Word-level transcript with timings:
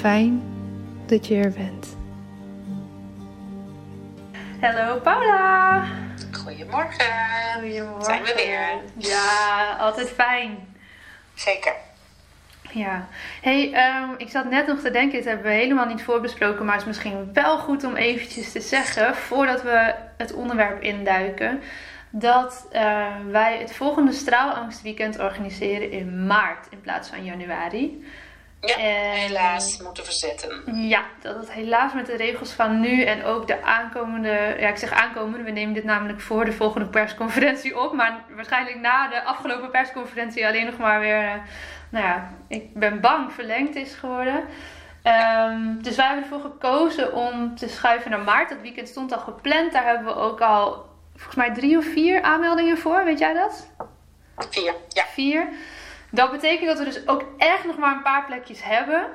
Fijn 0.00 0.42
dat 1.06 1.26
je 1.26 1.36
er 1.36 1.52
bent. 1.52 1.96
Hallo 4.60 5.00
Paula. 5.00 5.84
Goedemorgen. 6.32 7.06
Goedemorgen. 7.60 8.04
Zijn 8.04 8.22
we 8.22 8.32
weer? 8.36 8.68
Ja, 9.10 9.76
altijd 9.78 10.10
fijn. 10.10 10.56
Zeker. 11.34 11.72
Ja. 12.70 13.08
Hey, 13.42 13.72
ehm, 13.72 14.08
ik 14.16 14.28
zat 14.28 14.50
net 14.50 14.66
nog 14.66 14.80
te 14.80 14.90
denken, 14.90 15.18
dit 15.18 15.24
hebben 15.24 15.46
we 15.46 15.52
helemaal 15.52 15.86
niet 15.86 16.02
voorbesproken, 16.02 16.64
maar 16.64 16.74
het 16.74 16.82
is 16.82 16.88
misschien 16.88 17.30
wel 17.32 17.58
goed 17.58 17.84
om 17.84 17.96
eventjes 17.96 18.52
te 18.52 18.60
zeggen, 18.60 19.14
voordat 19.14 19.62
we 19.62 19.94
het 20.16 20.32
onderwerp 20.32 20.82
induiken, 20.82 21.60
dat 22.10 22.66
eh, 22.70 23.06
wij 23.30 23.58
het 23.58 23.72
volgende 23.72 24.12
straalangstweekend 24.12 25.18
organiseren 25.18 25.90
in 25.90 26.26
maart 26.26 26.66
in 26.70 26.80
plaats 26.80 27.08
van 27.08 27.24
januari. 27.24 28.04
Ja, 28.60 28.76
En- 28.76 29.10
helaas 29.10 29.78
moeten 29.82 30.04
verzetten. 30.04 30.78
Ja, 30.88 31.02
dat 31.20 31.36
het 31.36 31.52
helaas 31.52 31.92
met 31.92 32.06
de 32.06 32.16
regels 32.16 32.52
van 32.52 32.80
nu 32.80 33.02
en 33.02 33.24
ook 33.24 33.46
de 33.46 33.62
aankomende, 33.62 34.56
ja 34.58 34.68
ik 34.68 34.76
zeg 34.76 34.90
aankomende, 34.92 35.44
we 35.44 35.50
nemen 35.50 35.74
dit 35.74 35.84
namelijk 35.84 36.20
voor 36.20 36.44
de 36.44 36.52
volgende 36.52 36.86
persconferentie 36.86 37.80
op, 37.80 37.92
maar 37.92 38.24
waarschijnlijk 38.34 38.76
na 38.80 39.08
de 39.08 39.22
afgelopen 39.24 39.70
persconferentie 39.70 40.46
alleen 40.46 40.66
nog 40.66 40.76
maar 40.76 41.00
weer, 41.00 41.24
eh, 41.24 41.34
nou 41.90 42.04
ja, 42.04 42.30
ik 42.48 42.74
ben 42.74 43.00
bang 43.00 43.32
verlengd 43.32 43.74
is 43.76 43.94
geworden. 43.94 44.44
Ehm, 45.02 45.78
dus 45.82 45.96
wij 45.96 46.06
hebben 46.06 46.24
ervoor 46.24 46.40
gekozen 46.40 47.14
om 47.14 47.54
te 47.56 47.68
schuiven 47.68 48.10
naar 48.10 48.20
maart. 48.20 48.48
Dat 48.48 48.60
weekend 48.60 48.88
stond 48.88 49.12
al 49.12 49.18
gepland. 49.18 49.72
Daar 49.72 49.84
hebben 49.84 50.04
we 50.04 50.20
ook 50.20 50.40
al 50.40 50.88
volgens 51.14 51.36
mij 51.36 51.52
drie 51.54 51.78
of 51.78 51.84
vier 51.84 52.22
aanmeldingen 52.22 52.78
voor. 52.78 53.04
Weet 53.04 53.18
jij 53.18 53.34
dat? 53.34 53.70
Vier, 54.50 54.74
ja. 54.88 55.04
Vier. 55.12 55.48
Dat 56.10 56.30
betekent 56.30 56.68
dat 56.68 56.78
we 56.78 56.84
dus 56.84 57.08
ook 57.08 57.24
echt 57.36 57.64
nog 57.64 57.78
maar 57.78 57.96
een 57.96 58.02
paar 58.02 58.24
plekjes 58.24 58.64
hebben. 58.64 59.06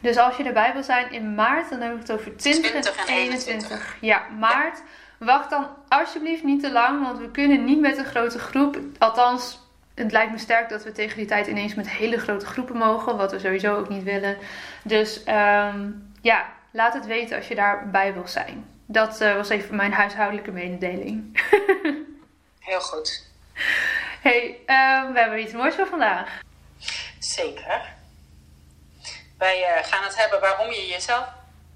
Dus 0.00 0.16
als 0.16 0.36
je 0.36 0.44
erbij 0.44 0.72
wil 0.72 0.82
zijn 0.82 1.12
in 1.12 1.34
maart, 1.34 1.70
dan 1.70 1.80
heb 1.80 1.92
ik 1.92 1.98
het 1.98 2.12
over 2.12 2.36
20, 2.36 2.70
20 2.70 2.96
en 2.96 3.06
en 3.06 3.14
21. 3.14 3.96
Ja, 4.00 4.22
maart. 4.38 4.82
Wacht 5.18 5.50
dan 5.50 5.68
alsjeblieft 5.88 6.42
niet 6.42 6.62
te 6.62 6.72
lang, 6.72 7.02
want 7.02 7.18
we 7.18 7.30
kunnen 7.30 7.64
niet 7.64 7.80
met 7.80 7.98
een 7.98 8.04
grote 8.04 8.38
groep. 8.38 8.78
Althans, 8.98 9.60
het 9.94 10.12
lijkt 10.12 10.32
me 10.32 10.38
sterk 10.38 10.68
dat 10.68 10.84
we 10.84 10.92
tegen 10.92 11.16
die 11.16 11.26
tijd 11.26 11.46
ineens 11.46 11.74
met 11.74 11.90
hele 11.90 12.18
grote 12.18 12.46
groepen 12.46 12.76
mogen, 12.76 13.16
wat 13.16 13.32
we 13.32 13.38
sowieso 13.38 13.76
ook 13.76 13.88
niet 13.88 14.02
willen. 14.02 14.36
Dus 14.84 15.24
ehm, 15.24 15.90
ja, 16.20 16.46
laat 16.70 16.94
het 16.94 17.06
weten 17.06 17.36
als 17.36 17.48
je 17.48 17.54
daarbij 17.54 18.14
wil 18.14 18.28
zijn. 18.28 18.64
Dat 18.86 19.20
eh, 19.20 19.34
was 19.34 19.48
even 19.48 19.76
mijn 19.76 19.92
huishoudelijke 19.92 20.50
mededeling. 20.50 21.42
Heel 22.60 22.80
goed. 22.80 23.30
Hey, 24.26 24.60
ehm, 24.66 25.12
we 25.12 25.18
hebben 25.18 25.40
iets 25.40 25.52
moois 25.52 25.74
voor 25.74 25.86
vandaag. 25.86 26.40
Zeker. 27.18 27.94
Wij 29.38 29.64
eh, 29.64 29.84
gaan 29.84 30.04
het 30.04 30.16
hebben 30.16 30.40
waarom 30.40 30.70
je 30.70 30.86
jezelf 30.86 31.28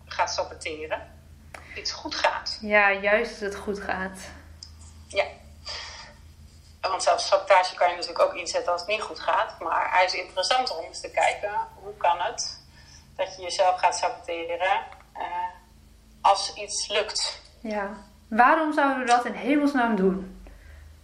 gaat 0.06 0.30
saboteren. 0.30 1.18
Iets 1.74 1.92
goed 1.92 2.14
gaat. 2.14 2.58
Ja, 2.60 2.92
juist 2.92 3.30
als 3.30 3.40
het 3.40 3.56
goed 3.56 3.80
gaat. 3.80 4.18
Ja. 5.08 5.24
Want 6.80 7.02
zelfs 7.02 7.26
sabotage 7.26 7.74
kan 7.74 7.88
je 7.88 7.94
natuurlijk 7.94 8.24
ook 8.24 8.34
inzetten 8.34 8.72
als 8.72 8.80
het 8.80 8.90
niet 8.90 9.02
goed 9.02 9.20
gaat. 9.20 9.60
Maar 9.60 9.90
hij 9.92 10.04
is 10.04 10.14
interessanter 10.14 10.76
om 10.76 10.84
eens 10.84 11.00
te 11.00 11.10
kijken 11.10 11.50
hoe 11.74 11.96
kan 11.96 12.20
het 12.20 12.64
dat 13.16 13.36
je 13.36 13.42
jezelf 13.42 13.78
gaat 13.78 13.96
saboteren 13.96 14.84
eh, 15.12 15.22
als 16.20 16.54
iets 16.54 16.88
lukt. 16.88 17.42
Ja. 17.60 17.90
Waarom 18.28 18.72
zouden 18.72 18.98
we 18.98 19.04
dat 19.04 19.24
in 19.24 19.32
hemelsnaam 19.32 19.96
doen? 19.96 20.39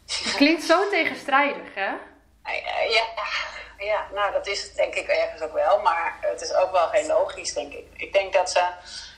Het 0.07 0.35
klinkt 0.37 0.63
zo 0.63 0.89
tegenstrijdig, 0.89 1.75
hè? 1.75 1.93
Eh, 2.43 2.91
Ja, 2.91 3.05
ja, 3.79 4.07
nou 4.15 4.33
dat 4.33 4.47
is 4.47 4.63
het 4.63 4.77
denk 4.77 4.95
ik 4.95 5.09
ergens 5.09 5.43
ook 5.43 5.53
wel, 5.53 5.81
maar 5.83 6.17
het 6.21 6.41
is 6.41 6.55
ook 6.55 6.73
wel 6.73 6.91
heel 6.91 7.07
logisch, 7.07 7.53
denk 7.53 7.73
ik. 7.73 7.87
Ik 7.97 8.13
denk 8.13 8.33
dat, 8.33 8.51
ze, 8.51 8.67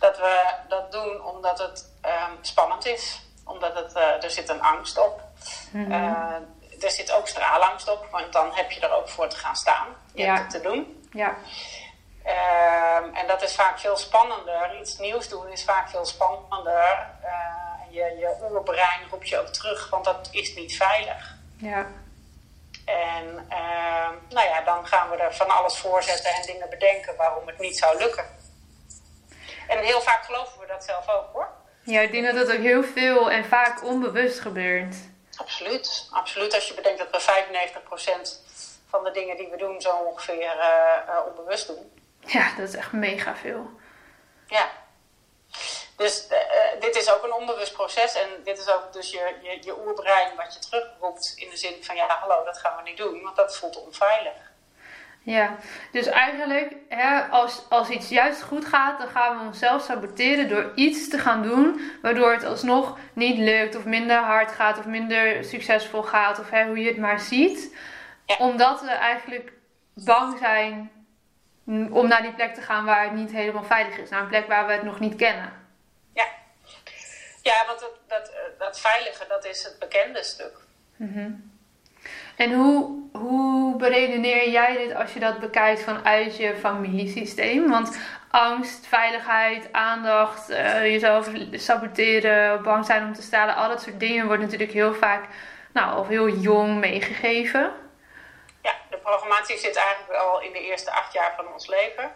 dat 0.00 0.16
we 0.18 0.40
dat 0.68 0.92
doen 0.92 1.24
omdat 1.24 1.58
het 1.58 1.90
ehm, 2.02 2.32
spannend 2.40 2.86
is, 2.86 3.20
omdat 3.44 3.74
het, 3.74 3.92
eh, 3.92 4.22
er 4.24 4.30
zit 4.30 4.48
een 4.48 4.62
angst 4.62 4.98
op. 4.98 5.20
Eh, 5.74 6.34
er 6.80 6.90
zit 6.90 7.12
ook 7.12 7.28
straalangst 7.28 7.88
op, 7.90 8.06
want 8.10 8.32
dan 8.32 8.54
heb 8.54 8.70
je 8.70 8.80
er 8.80 8.92
ook 8.92 9.08
voor 9.08 9.28
te 9.28 9.36
gaan 9.36 9.56
staan. 9.56 9.86
Je 10.14 10.22
Ja. 10.22 10.34
hebt 10.34 10.52
het 10.52 10.62
te 10.62 10.68
doen. 10.68 11.08
Ja. 11.12 11.36
Ehm, 12.24 13.14
en 13.14 13.26
dat 13.26 13.42
is 13.42 13.54
vaak 13.54 13.78
veel 13.78 13.96
spannender. 13.96 14.78
Iets 14.80 14.98
nieuws 14.98 15.28
doen 15.28 15.48
is 15.48 15.64
vaak 15.64 15.88
veel 15.90 16.04
spannender. 16.06 17.06
Eh, 17.88 17.94
je, 17.94 18.18
je 18.18 18.50
oerbrein 18.50 19.08
roept 19.10 19.28
je 19.28 19.38
ook 19.38 19.46
terug, 19.46 19.90
want 19.90 20.04
dat 20.04 20.28
is 20.30 20.54
niet 20.54 20.76
veilig. 20.76 21.36
Ja. 21.56 21.86
En 22.84 23.46
ehm, 23.48 24.14
nou 24.28 24.48
ja, 24.48 24.60
dan 24.64 24.86
gaan 24.86 25.10
we 25.10 25.16
er 25.16 25.34
van 25.34 25.48
alles 25.48 25.78
voor 25.78 26.02
zetten 26.02 26.30
en 26.30 26.42
dingen 26.42 26.70
bedenken 26.70 27.16
waarom 27.16 27.46
het 27.46 27.58
niet 27.58 27.78
zou 27.78 27.98
lukken. 27.98 28.24
En 29.68 29.78
heel 29.78 30.00
vaak 30.00 30.24
geloven 30.24 30.60
we 30.60 30.66
dat 30.66 30.84
zelf 30.84 31.08
ook 31.08 31.32
hoor. 31.32 31.48
Ja, 31.82 32.00
ik 32.00 32.12
denk 32.12 32.24
dat 32.24 32.34
dat 32.34 32.56
ook 32.56 32.62
heel 32.62 32.82
veel 32.82 33.30
en 33.30 33.44
vaak 33.44 33.84
onbewust 33.84 34.40
gebeurt. 34.40 34.96
Absoluut, 35.36 36.08
absoluut. 36.10 36.54
Als 36.54 36.68
je 36.68 36.74
bedenkt 36.74 36.98
dat 36.98 37.10
we 37.10 37.44
95% 38.28 38.48
van 38.88 39.04
de 39.04 39.10
dingen 39.10 39.36
die 39.36 39.48
we 39.48 39.56
doen 39.56 39.80
zo 39.80 39.90
ongeveer 39.90 40.56
uh, 40.56 41.26
onbewust 41.26 41.66
doen. 41.66 41.92
Ja, 42.20 42.54
dat 42.56 42.68
is 42.68 42.74
echt 42.74 42.92
mega 42.92 43.36
veel. 43.36 43.70
Ja. 44.46 44.68
Dus 45.98 46.26
uh, 46.30 46.80
dit 46.80 46.96
is 46.96 47.12
ook 47.12 47.24
een 47.24 47.32
onbewust 47.32 47.72
proces 47.72 48.14
en 48.14 48.28
dit 48.44 48.58
is 48.58 48.68
ook 48.68 48.92
dus 48.92 49.10
je, 49.10 49.34
je, 49.42 49.58
je 49.60 49.86
oerbrein 49.86 50.36
wat 50.36 50.54
je 50.54 50.68
terugroept 50.68 51.32
in 51.36 51.50
de 51.50 51.56
zin 51.56 51.74
van 51.80 51.96
ja, 51.96 52.06
hallo, 52.06 52.44
dat 52.44 52.58
gaan 52.58 52.76
we 52.76 52.82
niet 52.82 52.96
doen, 52.96 53.22
want 53.22 53.36
dat 53.36 53.56
voelt 53.56 53.84
onveilig. 53.84 54.52
Ja, 55.22 55.56
dus 55.92 56.06
eigenlijk 56.06 56.74
hè, 56.88 57.20
als, 57.20 57.62
als 57.68 57.88
iets 57.88 58.08
juist 58.08 58.42
goed 58.42 58.64
gaat, 58.64 58.98
dan 58.98 59.08
gaan 59.08 59.38
we 59.38 59.44
onszelf 59.44 59.82
saboteren 59.82 60.48
door 60.48 60.72
iets 60.74 61.08
te 61.08 61.18
gaan 61.18 61.42
doen, 61.42 61.80
waardoor 62.02 62.32
het 62.32 62.44
alsnog 62.44 62.98
niet 63.12 63.38
lukt 63.38 63.76
of 63.76 63.84
minder 63.84 64.16
hard 64.16 64.52
gaat 64.52 64.78
of 64.78 64.84
minder 64.84 65.44
succesvol 65.44 66.02
gaat 66.02 66.38
of 66.38 66.50
hè, 66.50 66.66
hoe 66.66 66.78
je 66.78 66.88
het 66.88 66.98
maar 66.98 67.20
ziet. 67.20 67.76
Omdat 68.38 68.80
we 68.80 68.90
eigenlijk 68.90 69.52
bang 69.94 70.38
zijn 70.38 70.90
om 71.90 72.08
naar 72.08 72.22
die 72.22 72.34
plek 72.34 72.54
te 72.54 72.62
gaan 72.62 72.84
waar 72.84 73.04
het 73.04 73.12
niet 73.12 73.32
helemaal 73.32 73.64
veilig 73.64 73.98
is, 73.98 74.10
naar 74.10 74.20
een 74.20 74.28
plek 74.28 74.46
waar 74.46 74.66
we 74.66 74.72
het 74.72 74.82
nog 74.82 75.00
niet 75.00 75.16
kennen. 75.16 75.57
Ja, 76.18 76.26
ja 77.42 77.66
want 77.66 77.80
dat, 77.80 77.94
dat, 78.06 78.32
dat 78.58 78.80
veilige, 78.80 79.24
dat 79.28 79.44
is 79.44 79.62
het 79.62 79.78
bekende 79.78 80.22
stuk. 80.22 80.56
Mm 80.96 81.56
en 82.38 82.52
hoe, 82.52 83.08
hoe 83.12 83.76
beredeneer 83.76 84.50
jij 84.50 84.76
dit 84.76 84.94
als 84.94 85.12
je 85.12 85.20
dat 85.20 85.38
bekijkt 85.38 85.82
vanuit 85.82 86.36
je 86.36 86.56
familiesysteem? 86.56 87.68
Want 87.68 87.98
angst, 88.30 88.86
veiligheid, 88.86 89.72
aandacht, 89.72 90.50
uh, 90.50 90.82
jezelf 90.82 91.30
saboteren, 91.52 92.62
bang 92.62 92.86
zijn 92.86 93.04
om 93.04 93.12
te 93.12 93.22
stalen, 93.22 93.54
al 93.54 93.68
dat 93.68 93.82
soort 93.82 94.00
dingen 94.00 94.26
wordt 94.26 94.42
natuurlijk 94.42 94.72
heel 94.72 94.94
vaak, 94.94 95.24
nou, 95.72 95.98
of 95.98 96.08
heel 96.08 96.28
jong 96.28 96.78
meegegeven. 96.78 97.72
Ja, 98.62 98.74
de 98.90 98.98
programmatie 98.98 99.58
zit 99.58 99.76
eigenlijk 99.76 100.20
al 100.20 100.40
in 100.40 100.52
de 100.52 100.60
eerste 100.60 100.90
acht 100.90 101.12
jaar 101.12 101.32
van 101.36 101.52
ons 101.52 101.66
leven. 101.66 102.10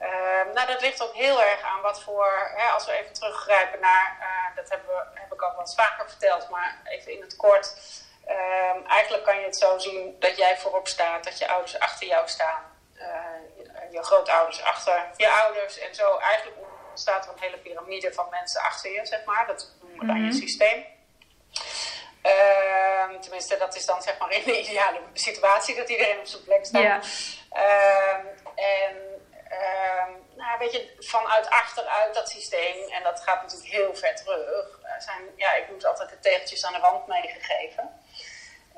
Uh, 0.00 0.54
nou, 0.54 0.66
dat 0.66 0.80
ligt 0.80 1.02
ook 1.02 1.14
heel 1.14 1.42
erg 1.42 1.62
aan 1.62 1.80
wat 1.80 2.02
voor, 2.02 2.52
hè, 2.56 2.68
als 2.68 2.86
we 2.86 2.92
even 2.92 3.12
teruggrijpen 3.12 3.80
naar, 3.80 4.16
uh, 4.20 4.56
dat 4.56 4.70
hebben 4.70 4.88
we, 4.88 5.20
heb 5.20 5.32
ik 5.32 5.42
al 5.42 5.54
wat 5.56 5.74
vaker 5.74 6.08
verteld, 6.08 6.48
maar 6.48 6.80
even 6.84 7.12
in 7.12 7.20
het 7.20 7.36
kort 7.36 7.74
Um, 8.30 8.86
eigenlijk 8.86 9.24
kan 9.24 9.38
je 9.38 9.44
het 9.44 9.56
zo 9.56 9.78
zien 9.78 10.16
dat 10.18 10.36
jij 10.36 10.58
voorop 10.58 10.88
staat, 10.88 11.24
dat 11.24 11.38
je 11.38 11.48
ouders 11.48 11.78
achter 11.78 12.06
jou 12.06 12.28
staan, 12.28 12.62
je, 13.56 13.88
je, 13.90 14.02
grootouders 14.02 14.62
achter 14.62 15.10
je 15.16 15.30
ouders 15.30 15.78
en 15.78 15.94
zo. 15.94 16.16
Eigenlijk 16.18 16.56
ontstaat 16.90 17.26
er 17.26 17.32
een 17.32 17.40
hele 17.40 17.56
piramide 17.56 18.12
van 18.12 18.26
mensen 18.30 18.60
achter 18.60 18.92
je, 18.92 19.06
zeg 19.06 19.24
maar. 19.24 19.46
Dat 19.46 19.74
noemen 19.80 20.00
we 20.00 20.06
dan 20.06 20.16
je 20.16 20.28
mhm. 20.28 20.36
systeem. 20.36 20.84
Um, 22.22 23.20
tenminste, 23.20 23.56
dat 23.56 23.76
is 23.76 23.86
dan 23.86 24.02
zeg 24.02 24.18
maar 24.18 24.32
in 24.32 24.42
de 24.44 24.60
ideale 24.60 25.00
situatie 25.12 25.74
dat 25.74 25.88
iedereen 25.88 26.18
op 26.18 26.26
zijn 26.26 26.44
plek 26.44 26.66
staat. 26.66 26.82
Ja. 26.82 27.00
En 28.54 29.09
nou, 30.50 30.62
weet 30.62 30.72
je, 30.72 30.96
vanuit 30.98 31.50
achteruit 31.50 32.14
dat 32.14 32.28
systeem, 32.28 32.88
en 32.88 33.02
dat 33.02 33.20
gaat 33.20 33.42
natuurlijk 33.42 33.70
heel 33.70 33.94
ver 33.94 34.16
terug, 34.16 34.78
zijn, 34.98 35.22
ja, 35.36 35.54
ik 35.54 35.68
noem 35.68 35.84
altijd 35.84 36.08
de 36.08 36.18
tegeltjes 36.18 36.64
aan 36.64 36.72
de 36.72 36.80
wand 36.80 37.06
meegegeven. 37.06 38.00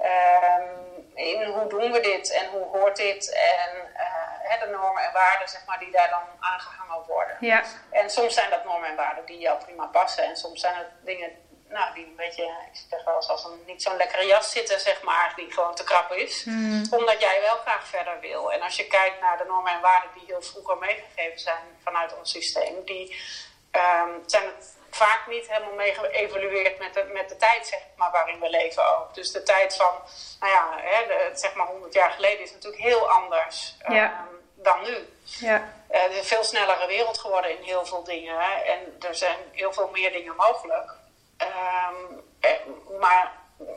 Um, 0.00 1.10
in 1.14 1.42
hoe 1.44 1.68
doen 1.68 1.92
we 1.92 2.00
dit 2.00 2.32
en 2.32 2.50
hoe 2.50 2.64
hoort 2.64 2.96
dit 2.96 3.32
en 3.32 3.92
uh, 3.96 4.60
de 4.60 4.66
normen 4.66 5.02
en 5.02 5.12
waarden 5.12 5.48
zeg 5.48 5.64
maar, 5.66 5.78
die 5.78 5.90
daar 5.90 6.10
dan 6.10 6.22
aangehangen 6.40 7.06
worden. 7.06 7.36
Ja. 7.40 7.62
En 7.90 8.10
soms 8.10 8.34
zijn 8.34 8.50
dat 8.50 8.64
normen 8.64 8.88
en 8.88 8.96
waarden 8.96 9.24
die 9.24 9.38
jou 9.38 9.64
prima 9.64 9.86
passen 9.86 10.24
en 10.24 10.36
soms 10.36 10.60
zijn 10.60 10.74
het 10.74 10.88
dingen 11.00 11.41
nou, 11.72 11.94
die 11.94 12.04
een 12.04 12.16
beetje, 12.16 12.42
ik 12.42 12.80
zeg 12.90 13.04
wel 13.04 13.16
eens 13.16 13.28
als 13.28 13.44
een 13.44 13.62
niet 13.66 13.82
zo'n 13.82 13.96
lekkere 13.96 14.26
jas 14.26 14.50
zitten, 14.50 14.80
zeg 14.80 15.02
maar, 15.02 15.32
die 15.36 15.52
gewoon 15.52 15.74
te 15.74 15.84
krap 15.84 16.12
is. 16.12 16.44
Hmm. 16.44 16.86
Omdat 16.90 17.20
jij 17.20 17.40
wel 17.40 17.56
graag 17.56 17.86
verder 17.86 18.20
wil. 18.20 18.52
En 18.52 18.62
als 18.62 18.76
je 18.76 18.86
kijkt 18.86 19.20
naar 19.20 19.38
de 19.38 19.44
normen 19.44 19.72
en 19.72 19.80
waarden 19.80 20.10
die 20.14 20.24
heel 20.26 20.42
vroeger 20.42 20.78
meegegeven 20.78 21.40
zijn 21.40 21.64
vanuit 21.82 22.18
ons 22.18 22.30
systeem, 22.30 22.84
die 22.84 23.20
um, 23.72 24.22
zijn 24.26 24.46
het 24.46 24.76
vaak 24.90 25.26
niet 25.26 25.48
helemaal 25.48 25.74
mee 25.74 25.94
geëvalueerd 25.94 26.78
met 26.78 26.94
de, 26.94 27.04
met 27.12 27.28
de 27.28 27.36
tijd 27.36 27.66
zeg 27.66 27.80
maar, 27.96 28.10
waarin 28.10 28.40
we 28.40 28.50
leven 28.50 28.98
ook. 28.98 29.14
Dus 29.14 29.32
de 29.32 29.42
tijd 29.42 29.76
van, 29.76 29.92
nou 30.40 30.52
ja, 30.52 30.68
hè, 30.76 31.06
de, 31.06 31.30
zeg 31.34 31.54
maar 31.54 31.66
100 31.66 31.94
jaar 31.94 32.10
geleden 32.10 32.40
is 32.40 32.52
natuurlijk 32.52 32.82
heel 32.82 33.10
anders 33.10 33.76
ja. 33.88 34.26
um, 34.30 34.62
dan 34.62 34.82
nu. 34.82 35.08
Ja. 35.24 35.72
Uh, 35.90 36.02
het 36.02 36.10
is 36.10 36.18
een 36.18 36.24
veel 36.24 36.44
snellere 36.44 36.86
wereld 36.86 37.18
geworden 37.18 37.58
in 37.58 37.62
heel 37.62 37.86
veel 37.86 38.04
dingen. 38.04 38.38
Hè, 38.38 38.60
en 38.60 38.96
er 39.00 39.14
zijn 39.14 39.38
heel 39.52 39.72
veel 39.72 39.88
meer 39.92 40.12
dingen 40.12 40.36
mogelijk. 40.36 41.00
Um, 41.42 42.20
maar 43.00 43.32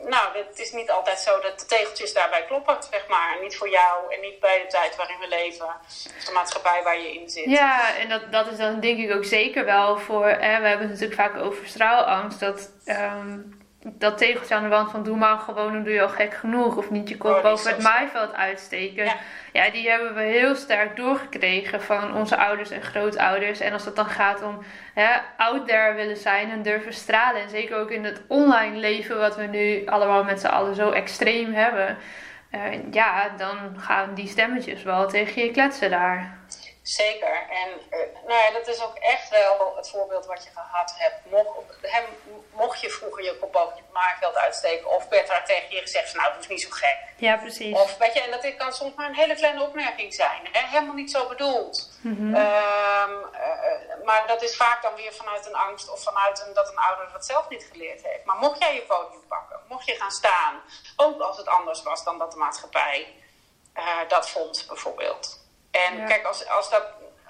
nou, 0.08 0.36
het 0.38 0.58
is 0.58 0.72
niet 0.72 0.90
altijd 0.90 1.18
zo 1.18 1.40
dat 1.40 1.60
de 1.60 1.66
tegeltjes 1.66 2.12
daarbij 2.12 2.44
kloppen, 2.44 2.76
zeg 2.90 3.08
maar. 3.08 3.36
Niet 3.42 3.56
voor 3.56 3.68
jou 3.68 4.14
en 4.14 4.20
niet 4.20 4.40
bij 4.40 4.60
de 4.60 4.66
tijd 4.66 4.96
waarin 4.96 5.18
we 5.18 5.28
leven. 5.28 5.66
Of 6.16 6.24
de 6.24 6.32
maatschappij 6.32 6.82
waar 6.82 7.00
je 7.00 7.14
in 7.14 7.30
zit. 7.30 7.44
Ja, 7.44 7.96
en 7.96 8.08
dat, 8.08 8.32
dat 8.32 8.46
is 8.46 8.56
dan 8.58 8.80
denk 8.80 8.98
ik 8.98 9.14
ook 9.14 9.24
zeker 9.24 9.64
wel 9.64 9.98
voor... 9.98 10.26
Hè, 10.26 10.60
we 10.60 10.68
hebben 10.68 10.88
het 10.88 11.00
natuurlijk 11.00 11.20
vaak 11.20 11.36
over 11.36 11.66
straalangst. 11.66 12.40
Dat, 12.40 12.70
um, 12.86 13.55
dat 13.94 14.18
tegeltje 14.18 14.54
aan 14.54 14.62
de 14.62 14.68
wand 14.68 14.90
van 14.90 15.02
doe 15.02 15.16
maar 15.16 15.38
gewoon, 15.38 15.72
dan 15.72 15.82
doe 15.82 15.92
je 15.92 16.02
al 16.02 16.08
gek 16.08 16.34
genoeg. 16.34 16.76
Of 16.76 16.90
niet 16.90 17.08
je 17.08 17.16
kop 17.16 17.36
oh, 17.36 17.42
boven 17.42 17.70
het 17.70 17.82
maaiveld 17.82 18.34
uitsteken. 18.34 19.04
Ja. 19.04 19.16
ja. 19.52 19.70
die 19.70 19.90
hebben 19.90 20.14
we 20.14 20.22
heel 20.22 20.54
sterk 20.54 20.96
doorgekregen 20.96 21.82
van 21.82 22.14
onze 22.14 22.36
ouders 22.36 22.70
en 22.70 22.82
grootouders. 22.82 23.60
En 23.60 23.72
als 23.72 23.84
het 23.84 23.96
dan 23.96 24.06
gaat 24.06 24.42
om 24.42 24.58
hè, 24.94 25.08
out 25.36 25.68
there 25.68 25.94
willen 25.94 26.16
zijn 26.16 26.50
en 26.50 26.62
durven 26.62 26.92
stralen. 26.92 27.42
En 27.42 27.48
zeker 27.48 27.76
ook 27.76 27.90
in 27.90 28.04
het 28.04 28.22
online 28.28 28.76
leven 28.76 29.18
wat 29.18 29.36
we 29.36 29.44
nu 29.44 29.86
allemaal 29.86 30.24
met 30.24 30.40
z'n 30.40 30.46
allen 30.46 30.74
zo 30.74 30.90
extreem 30.90 31.52
hebben. 31.52 31.96
Uh, 32.54 32.92
ja, 32.92 33.28
dan 33.36 33.56
gaan 33.76 34.14
die 34.14 34.28
stemmetjes 34.28 34.82
wel 34.82 35.08
tegen 35.08 35.42
je 35.42 35.50
kletsen 35.50 35.90
daar. 35.90 36.38
Zeker. 36.88 37.46
En 37.50 37.68
uh, 37.90 37.98
nou 38.26 38.42
ja, 38.42 38.50
dat 38.50 38.66
is 38.66 38.82
ook 38.82 38.96
echt 38.96 39.28
wel 39.28 39.72
het 39.76 39.90
voorbeeld 39.90 40.26
wat 40.26 40.44
je 40.44 40.50
gehad 40.54 40.94
hebt. 40.96 41.16
Mocht, 41.30 41.48
hem, 41.82 42.04
mocht 42.52 42.80
je 42.80 42.90
vroeger 42.90 43.24
je 43.24 43.38
kop 43.38 43.52
boven 43.52 43.76
het 43.76 43.92
maaiveld 43.92 44.36
uitsteken, 44.36 44.90
of 44.90 45.08
werd 45.08 45.30
er 45.30 45.44
tegen 45.44 45.74
je 45.74 45.80
gezegd: 45.80 46.10
van, 46.10 46.20
Nou, 46.20 46.32
dat 46.32 46.42
is 46.42 46.48
niet 46.48 46.62
zo 46.62 46.68
gek. 46.70 46.98
Ja, 47.16 47.36
precies. 47.36 47.74
Of 47.74 47.96
weet 47.96 48.14
je, 48.14 48.20
en 48.20 48.30
dat 48.30 48.56
kan 48.56 48.72
soms 48.72 48.94
maar 48.94 49.08
een 49.08 49.14
hele 49.14 49.34
kleine 49.34 49.62
opmerking 49.62 50.14
zijn. 50.14 50.40
Hè? 50.52 50.66
Helemaal 50.66 50.94
niet 50.94 51.10
zo 51.10 51.28
bedoeld. 51.28 51.90
Mm 52.00 52.34
maar 54.06 54.26
dat 54.26 54.42
is 54.42 54.56
vaak 54.56 54.82
dan 54.82 54.94
weer 54.94 55.12
vanuit 55.12 55.46
een 55.46 55.54
angst 55.54 55.90
of 55.90 56.02
vanuit 56.02 56.44
een, 56.46 56.54
dat 56.54 56.68
een 56.68 56.78
ouder 56.78 57.12
dat 57.12 57.26
zelf 57.26 57.48
niet 57.48 57.68
geleerd 57.70 58.02
heeft. 58.02 58.24
Maar 58.24 58.36
mocht 58.36 58.58
jij 58.58 58.74
je 58.74 58.82
podium 58.82 59.26
pakken, 59.28 59.60
mocht 59.68 59.86
je 59.86 59.94
gaan 59.94 60.10
staan, 60.10 60.62
ook 60.96 61.20
als 61.20 61.36
het 61.36 61.46
anders 61.46 61.82
was 61.82 62.04
dan 62.04 62.18
dat 62.18 62.32
de 62.32 62.38
maatschappij 62.38 63.14
uh, 63.76 63.82
dat 64.08 64.30
vond, 64.30 64.64
bijvoorbeeld. 64.68 65.45
En 65.84 66.06
kijk, 66.06 66.24
als, 66.26 66.48
als, 66.48 66.70
dat, 66.70 66.82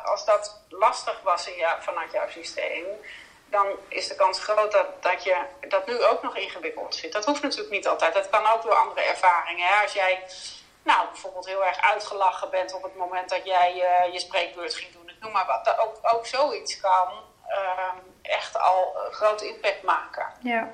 als 0.05 0.25
dat 0.25 0.61
lastig 0.69 1.21
was 1.23 1.49
in 1.49 1.57
jou, 1.57 1.83
vanuit 1.83 2.13
jouw 2.13 2.29
systeem, 2.29 2.85
dan 3.47 3.67
is 3.89 4.09
de 4.09 4.15
kans 4.15 4.39
groot 4.39 4.73
dat, 4.73 5.03
dat 5.03 5.25
je 5.25 5.37
dat 5.69 5.87
nu 5.87 6.05
ook 6.05 6.23
nog 6.23 6.37
ingewikkeld 6.37 6.97
vindt. 6.97 7.15
Dat 7.15 7.25
hoeft 7.25 7.43
natuurlijk 7.43 7.71
niet 7.71 7.89
altijd. 7.89 8.15
Dat 8.15 8.31
kan 8.31 8.47
ook 8.47 8.63
door 8.63 8.75
andere 8.75 9.01
ervaringen. 9.01 9.67
Hè? 9.67 9.83
Als 9.83 9.93
jij 9.93 10.23
nou, 10.83 11.07
bijvoorbeeld 11.07 11.47
heel 11.47 11.65
erg 11.65 11.81
uitgelachen 11.81 12.51
bent 12.51 12.75
op 12.75 12.83
het 12.83 12.97
moment 12.97 13.29
dat 13.29 13.45
jij 13.45 13.75
uh, 13.75 14.13
je 14.13 14.21
spreekbeurt 14.21 14.75
ging 14.75 14.93
doen, 14.93 15.09
ik 15.09 15.21
noem 15.21 15.33
maar 15.33 15.47
wat. 15.47 15.65
Dat 15.65 15.79
ook, 15.79 15.99
ook 16.03 16.27
zoiets 16.27 16.81
kan 16.81 17.09
uh, 17.49 17.93
echt 18.29 18.59
al 18.59 18.97
een 19.07 19.13
grote 19.13 19.47
impact 19.47 19.83
maken. 19.83 20.27
Ja. 20.41 20.71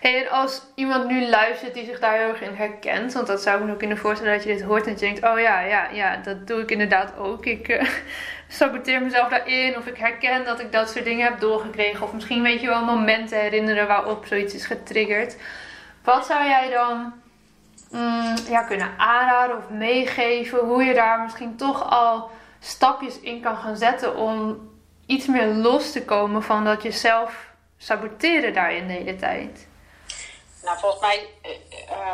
Hey, 0.00 0.24
en 0.24 0.30
als 0.30 0.62
iemand 0.74 1.06
nu 1.06 1.28
luistert 1.28 1.74
die 1.74 1.84
zich 1.84 1.98
daar 2.00 2.18
heel 2.18 2.28
erg 2.28 2.40
in 2.40 2.54
herkent, 2.54 3.12
want 3.12 3.26
dat 3.26 3.42
zou 3.42 3.58
ik 3.58 3.64
me 3.64 3.72
ook 3.72 3.78
kunnen 3.78 3.98
voorstellen 3.98 4.34
dat 4.34 4.42
je 4.42 4.54
dit 4.54 4.62
hoort 4.62 4.86
en 4.86 4.92
je 4.92 4.98
denkt, 4.98 5.24
oh 5.24 5.40
ja, 5.40 5.60
ja, 5.60 5.88
ja, 5.88 6.16
dat 6.16 6.46
doe 6.46 6.60
ik 6.60 6.70
inderdaad 6.70 7.16
ook. 7.16 7.46
Ik 7.46 7.68
uh, 7.68 7.90
saboteer 8.48 9.02
mezelf 9.02 9.28
daarin 9.28 9.76
of 9.76 9.86
ik 9.86 9.98
herken 9.98 10.44
dat 10.44 10.60
ik 10.60 10.72
dat 10.72 10.90
soort 10.90 11.04
dingen 11.04 11.26
heb 11.26 11.40
doorgekregen 11.40 12.02
of 12.02 12.12
misschien 12.12 12.42
weet 12.42 12.60
je 12.60 12.66
wel 12.66 12.84
momenten 12.84 13.40
herinneren 13.40 13.86
waarop 13.86 14.26
zoiets 14.26 14.54
is 14.54 14.66
getriggerd. 14.66 15.36
Wat 16.04 16.26
zou 16.26 16.44
jij 16.44 16.70
dan 16.70 17.12
mm, 17.90 18.34
ja, 18.48 18.62
kunnen 18.62 18.90
aanraden 18.96 19.56
of 19.56 19.68
meegeven 19.68 20.58
hoe 20.58 20.84
je 20.84 20.94
daar 20.94 21.20
misschien 21.20 21.56
toch 21.56 21.90
al 21.90 22.30
stapjes 22.60 23.20
in 23.20 23.40
kan 23.40 23.56
gaan 23.56 23.76
zetten 23.76 24.16
om 24.16 24.70
iets 25.12 25.26
meer 25.26 25.46
los 25.46 25.92
te 25.92 26.04
komen 26.04 26.42
van 26.42 26.64
dat 26.64 26.82
jezelf 26.82 27.50
saboteren 27.76 28.54
daarin 28.54 28.86
de 28.86 28.92
hele 28.92 29.16
tijd? 29.16 29.68
Nou, 30.62 30.78
volgens 30.78 31.00
mij 31.00 31.28
uh, 31.90 32.12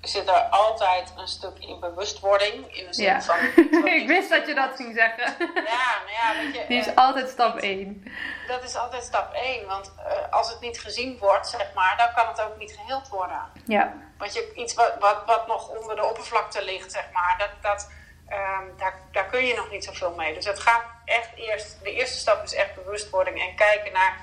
zit 0.00 0.28
er 0.28 0.42
altijd 0.42 1.12
een 1.16 1.28
stuk 1.28 1.58
in 1.58 1.80
bewustwording. 1.80 2.76
In 2.76 2.86
de 2.86 2.94
zin 2.94 3.04
ja. 3.04 3.22
van. 3.22 3.36
ik 4.00 4.06
wist 4.06 4.30
dat 4.30 4.46
je 4.46 4.54
dat 4.54 4.76
ging 4.76 4.94
zeggen. 4.96 5.36
ja, 5.54 6.02
nou 6.04 6.10
ja, 6.10 6.42
weet 6.42 6.54
je. 6.54 6.64
Die 6.68 6.78
is 6.78 6.86
uh, 6.86 6.94
altijd 6.94 7.28
stap 7.28 7.56
1. 7.56 8.04
Dat 8.48 8.62
is 8.62 8.76
altijd 8.76 9.02
stap 9.02 9.32
1. 9.32 9.66
Want 9.66 9.92
uh, 9.98 10.32
als 10.32 10.50
het 10.50 10.60
niet 10.60 10.80
gezien 10.80 11.18
wordt, 11.18 11.48
zeg 11.48 11.70
maar, 11.74 11.94
dan 11.96 12.14
kan 12.14 12.28
het 12.28 12.40
ook 12.40 12.58
niet 12.58 12.76
geheeld 12.78 13.08
worden. 13.08 13.40
Ja. 13.66 13.94
Want 14.18 14.34
je, 14.34 14.52
iets 14.54 14.74
wat, 14.74 14.94
wat, 15.00 15.22
wat 15.26 15.46
nog 15.46 15.68
onder 15.68 15.96
de 15.96 16.04
oppervlakte 16.04 16.64
ligt, 16.64 16.92
zeg 16.92 17.04
maar, 17.12 17.34
dat, 17.38 17.50
dat, 17.60 17.90
um, 18.28 18.76
daar, 18.76 18.94
daar 19.12 19.26
kun 19.26 19.44
je 19.44 19.54
nog 19.54 19.70
niet 19.70 19.84
zoveel 19.84 20.14
mee. 20.14 20.34
Dus 20.34 20.44
het 20.44 20.60
gaat 20.60 20.84
echt 21.04 21.28
eerst, 21.34 21.76
de 21.82 21.92
eerste 21.92 22.18
stap 22.18 22.42
is 22.42 22.54
echt 22.54 22.74
bewustwording 22.74 23.40
en 23.40 23.56
kijken 23.56 23.92
naar, 23.92 24.20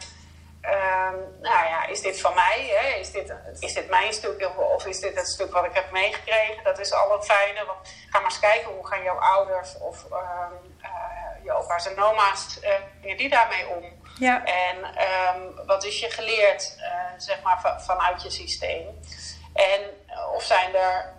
ehm, 0.62 1.16
nou 1.42 1.66
ja, 1.66 1.86
is 1.86 2.02
dit 2.02 2.22
van 2.22 2.34
mij? 2.34 2.72
Hè? 2.76 3.00
Is, 3.00 3.12
dit, 3.12 3.34
is 3.60 3.74
dit 3.74 3.90
mijn 3.90 4.14
stuk 4.14 4.52
of 4.58 4.86
is 4.86 5.00
dit 5.00 5.16
het 5.16 5.28
stuk 5.28 5.52
wat 5.54 5.66
ik 5.66 5.74
heb 5.74 5.92
meegekregen? 5.92 6.64
Dat 6.64 6.80
is 6.80 6.94
al 6.94 7.14
een 7.14 7.24
fijne. 7.24 7.66
Want 7.66 7.94
ga 8.10 8.20
maar 8.20 8.30
eens 8.30 8.40
kijken 8.40 8.72
hoe 8.72 8.88
gaan 8.88 9.04
jouw 9.04 9.20
ouders 9.20 9.78
of 9.78 10.04
um, 10.04 10.76
uh, 10.82 11.44
je 11.44 11.52
opa's 11.52 11.88
en 11.88 12.04
oma's, 12.04 12.60
uh, 13.04 13.18
die 13.18 13.30
daarmee 13.30 13.68
om? 13.68 14.00
Ja. 14.20 14.46
En 14.46 14.96
wat 15.66 15.84
is 15.84 16.00
je 16.00 16.10
geleerd, 16.10 16.76
uh, 16.78 16.86
zeg 17.18 17.42
maar, 17.42 17.82
vanuit 17.86 18.24
je 18.24 18.30
systeem? 18.30 19.00
En 19.54 19.82
of 20.34 20.44
zijn 20.44 20.76
er 20.76 21.14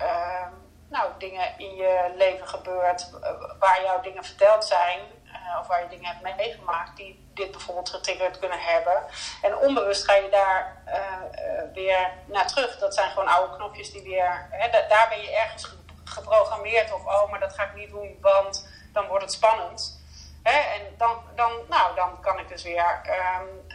nou, 0.93 1.11
dingen 1.19 1.55
in 1.59 1.75
je 1.75 2.13
leven 2.15 2.49
gebeurd 2.49 3.11
waar 3.59 3.83
jouw 3.83 4.01
dingen 4.01 4.25
verteld 4.25 4.65
zijn, 4.65 5.01
uh, 5.25 5.59
of 5.61 5.67
waar 5.67 5.83
je 5.83 5.89
dingen 5.89 6.07
hebt 6.07 6.37
meegemaakt 6.37 6.97
die 6.97 7.31
dit 7.35 7.51
bijvoorbeeld 7.51 7.89
getriggerd 7.89 8.39
kunnen 8.39 8.61
hebben. 8.61 9.03
En 9.43 9.57
onbewust 9.57 10.05
ga 10.05 10.15
je 10.15 10.29
daar 10.29 10.83
uh, 10.87 10.95
uh, 10.95 11.75
weer 11.75 12.11
naar 12.25 12.47
terug. 12.47 12.79
Dat 12.79 12.95
zijn 12.95 13.11
gewoon 13.11 13.29
oude 13.29 13.57
knopjes 13.57 13.93
die 13.93 14.03
weer. 14.03 14.47
Hè, 14.51 14.71
daar 14.89 15.09
ben 15.09 15.21
je 15.21 15.37
ergens 15.37 15.69
geprogrammeerd 16.05 16.93
op. 16.93 17.07
Oh, 17.07 17.31
maar 17.31 17.41
dat 17.41 17.55
ga 17.55 17.65
ik 17.65 17.75
niet 17.75 17.91
doen, 17.91 18.19
want 18.21 18.69
dan 18.93 19.07
wordt 19.07 19.25
het 19.25 19.33
spannend. 19.33 20.01
Hè, 20.43 20.59
en 20.59 20.95
dan, 20.99 21.23
dan, 21.35 21.53
nou, 21.69 21.95
dan 21.95 22.21
kan 22.21 22.39
ik 22.39 22.49
dus 22.49 22.63
weer 22.63 23.01
um, 23.41 23.67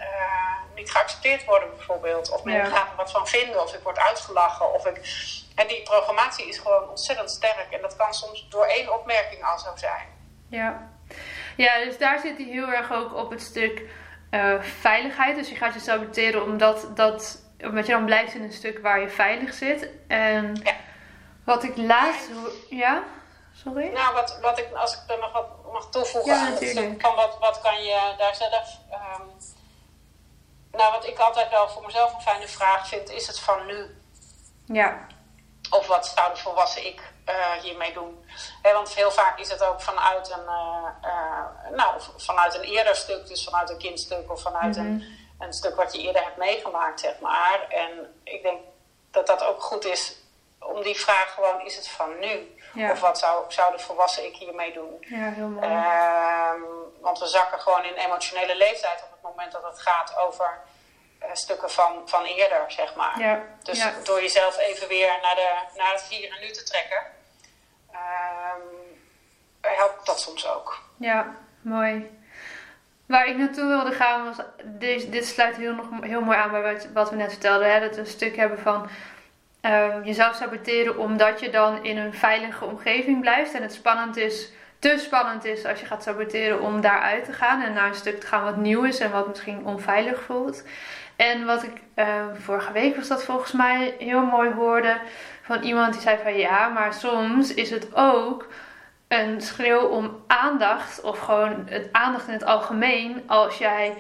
niet 0.76 0.92
geaccepteerd 0.92 1.46
worden, 1.46 1.76
bijvoorbeeld. 1.76 2.32
Of 2.32 2.44
men 2.44 2.56
ja. 2.56 2.66
gaat 2.66 2.90
er 2.90 2.96
wat 2.96 3.12
van 3.12 3.28
vinden, 3.28 3.62
of 3.62 3.74
ik 3.74 3.84
word 3.84 4.00
uitgelachen. 4.00 4.74
Of 4.74 4.86
ik, 4.86 4.98
en 5.58 5.68
die 5.68 5.84
programmatie 5.84 6.48
is 6.48 6.58
gewoon 6.58 6.90
ontzettend 6.90 7.32
sterk. 7.32 7.68
En 7.70 7.82
dat 7.82 7.96
kan 7.96 8.14
soms 8.14 8.48
door 8.50 8.66
één 8.66 8.94
opmerking 8.94 9.44
al 9.44 9.60
zo 9.60 9.70
zijn. 9.76 10.08
Ja, 10.50 10.90
ja 11.56 11.84
dus 11.84 11.98
daar 11.98 12.20
zit 12.20 12.38
hij 12.38 12.46
heel 12.46 12.68
erg 12.68 12.92
ook 12.92 13.16
op 13.16 13.30
het 13.30 13.42
stuk 13.42 13.82
uh, 14.32 14.62
veiligheid. 14.62 15.36
Dus 15.36 15.50
je 15.50 15.56
gaat 15.56 15.74
je 15.74 15.80
saboteren 15.80 16.44
omdat, 16.44 16.88
dat, 16.96 17.42
omdat 17.60 17.86
je 17.86 17.92
dan 17.92 18.06
blijft 18.06 18.34
in 18.34 18.44
een 18.44 18.54
stuk 18.54 18.80
waar 18.80 19.00
je 19.00 19.10
veilig 19.10 19.54
zit. 19.54 19.90
En 20.08 20.60
ja. 20.64 20.74
wat 21.44 21.64
ik 21.64 21.78
laatst... 21.78 22.30
Ja? 22.70 23.04
Sorry? 23.54 23.92
Nou, 23.92 24.14
wat, 24.14 24.40
wat 24.42 24.60
ik, 24.60 24.74
als 24.74 24.94
ik 24.94 25.12
er 25.12 25.20
nog 25.20 25.32
wat 25.32 25.74
mag 25.74 25.90
toevoegen 25.90 26.34
ja, 26.34 26.40
aan 26.40 26.52
het 26.52 26.70
stuk 26.70 27.02
van 27.02 27.16
wat, 27.16 27.38
wat 27.40 27.62
kan 27.62 27.84
je 27.84 28.14
daar 28.18 28.36
zelf... 28.36 28.78
Um, 28.92 29.28
nou, 30.72 30.92
wat 30.92 31.08
ik 31.08 31.18
altijd 31.18 31.50
wel 31.50 31.70
voor 31.70 31.86
mezelf 31.86 32.14
een 32.14 32.22
fijne 32.22 32.48
vraag 32.48 32.88
vind, 32.88 33.10
is 33.10 33.28
het 33.28 33.40
van 33.40 33.66
nu? 33.66 33.96
Ja. 34.66 35.08
Of 35.70 35.88
wat 35.88 36.08
zou 36.08 36.34
de 36.34 36.40
volwassen 36.40 36.86
ik 36.86 37.02
uh, 37.30 37.52
hiermee 37.52 37.94
doen? 37.94 38.26
He, 38.62 38.74
want 38.74 38.94
heel 38.94 39.12
vaak 39.12 39.40
is 39.40 39.50
het 39.50 39.64
ook 39.64 39.82
vanuit 39.82 40.30
een, 40.30 40.46
uh, 40.46 40.88
uh, 41.04 41.76
nou, 41.76 42.02
vanuit 42.18 42.56
een 42.56 42.64
eerder 42.64 42.96
stuk, 42.96 43.28
dus 43.28 43.44
vanuit 43.44 43.70
een 43.70 43.78
kindstuk 43.78 44.32
of 44.32 44.42
vanuit 44.42 44.78
mm 44.78 44.84
-hmm. 44.84 44.92
een, 44.92 45.18
een 45.40 45.54
stuk 45.54 45.76
wat 45.76 45.96
je 45.96 46.02
eerder 46.02 46.24
hebt 46.24 46.38
meegemaakt, 46.38 47.00
zeg 47.00 47.20
maar. 47.20 47.66
En 47.70 48.22
ik 48.24 48.42
denk 48.42 48.62
dat 49.12 49.28
dat 49.28 49.44
ook 49.44 49.62
goed 49.62 49.86
is 49.86 50.16
om 50.60 50.82
die 50.82 50.96
vraag 50.96 51.34
gewoon, 51.34 51.66
is 51.66 51.76
het 51.76 51.88
van 51.88 52.20
nu? 52.20 52.56
Ja. 52.74 52.92
Of 52.92 53.00
wat 53.00 53.20
zou, 53.20 53.46
zou 53.48 53.78
de 53.78 53.84
volwassen 53.84 54.26
ik 54.26 54.36
hiermee 54.36 54.74
doen? 54.74 54.98
Ja, 55.00 55.32
heel 55.32 55.48
mooi. 55.48 55.66
Ehm, 55.66 56.62
want 57.02 57.20
we 57.20 57.28
zakken 57.28 57.60
gewoon 57.60 57.84
in 57.84 57.94
emotionele 57.94 58.56
leeftijd 58.56 59.04
op 59.04 59.12
het 59.12 59.22
moment 59.22 59.52
dat 59.52 59.64
het 59.64 59.82
gaat 59.82 60.18
over 60.18 60.62
stukken 61.36 61.72
van, 61.72 62.02
van 62.06 62.24
eerder, 62.24 62.64
zeg 62.68 62.96
maar. 62.96 63.20
Ja. 63.20 63.44
Dus 63.64 63.78
ja. 63.78 63.94
door 64.04 64.22
jezelf 64.22 64.58
even 64.58 64.88
weer 64.88 65.20
naar, 65.22 65.36
de, 65.36 65.78
naar 65.78 65.92
het 65.92 66.02
hier 66.02 66.32
en 66.32 66.42
nu 66.42 66.52
te 66.52 66.64
trekken, 66.64 67.02
um, 67.92 68.98
helpt 69.62 70.06
dat 70.06 70.20
soms 70.20 70.48
ook. 70.48 70.82
Ja, 70.98 71.36
mooi. 71.62 72.16
Waar 73.06 73.28
ik 73.28 73.38
naartoe 73.38 73.68
wilde 73.68 73.92
gaan 73.92 74.24
was, 74.26 74.46
dit, 74.64 75.12
dit 75.12 75.26
sluit 75.26 75.56
heel, 75.56 75.74
nog, 75.74 75.86
heel 76.02 76.22
mooi 76.22 76.38
aan 76.38 76.52
bij 76.52 76.74
wat, 76.74 76.88
wat 76.94 77.10
we 77.10 77.16
net 77.16 77.32
vertelden. 77.32 77.72
Hè? 77.72 77.80
Dat 77.80 77.96
we 77.96 78.02
een 78.02 78.08
stuk 78.08 78.36
hebben 78.36 78.60
van 78.60 78.90
uh, 79.62 79.96
jezelf 80.04 80.36
saboteren 80.36 80.98
omdat 80.98 81.40
je 81.40 81.50
dan 81.50 81.84
in 81.84 81.98
een 81.98 82.14
veilige 82.14 82.66
omgeving 82.66 83.22
blijft. 83.22 83.54
En 83.54 83.62
het 83.62 83.74
spannend 83.74 84.18
is, 84.18 84.52
te 84.80 84.96
spannend 84.98 85.46
is 85.46 85.66
als 85.66 85.80
je 85.80 85.86
gaat 85.86 86.04
saboteren 86.04 86.62
om 86.62 86.82
daaruit 86.82 87.26
te 87.26 87.34
gaan. 87.34 87.62
En 87.62 87.74
naar 87.74 87.88
een 87.88 87.96
stuk 87.96 88.20
te 88.20 88.28
gaan 88.28 88.44
wat 88.44 88.56
nieuw 88.56 88.84
is 88.84 89.00
en 89.00 89.12
wat 89.12 89.28
misschien 89.28 89.66
onveilig 89.66 90.22
voelt. 90.22 90.64
En 91.18 91.46
wat 91.46 91.64
ik 91.64 91.82
uh, 91.96 92.06
vorige 92.34 92.72
week 92.72 92.96
was 92.96 93.08
dat 93.08 93.24
volgens 93.24 93.52
mij 93.52 93.96
heel 94.00 94.26
mooi 94.26 94.52
hoorde 94.52 94.98
van 95.42 95.62
iemand 95.62 95.94
die 95.94 96.02
zei 96.02 96.18
van 96.24 96.38
ja, 96.38 96.68
maar 96.68 96.94
soms 96.94 97.54
is 97.54 97.70
het 97.70 97.96
ook 97.96 98.48
een 99.08 99.42
schreeuw 99.42 99.82
om 99.82 100.24
aandacht 100.28 101.02
of 101.02 101.20
gewoon 101.20 101.66
het 101.70 101.90
aandacht 101.92 102.28
in 102.28 102.34
het 102.34 102.46
algemeen 102.46 103.24
als 103.28 103.58
jij 103.58 103.94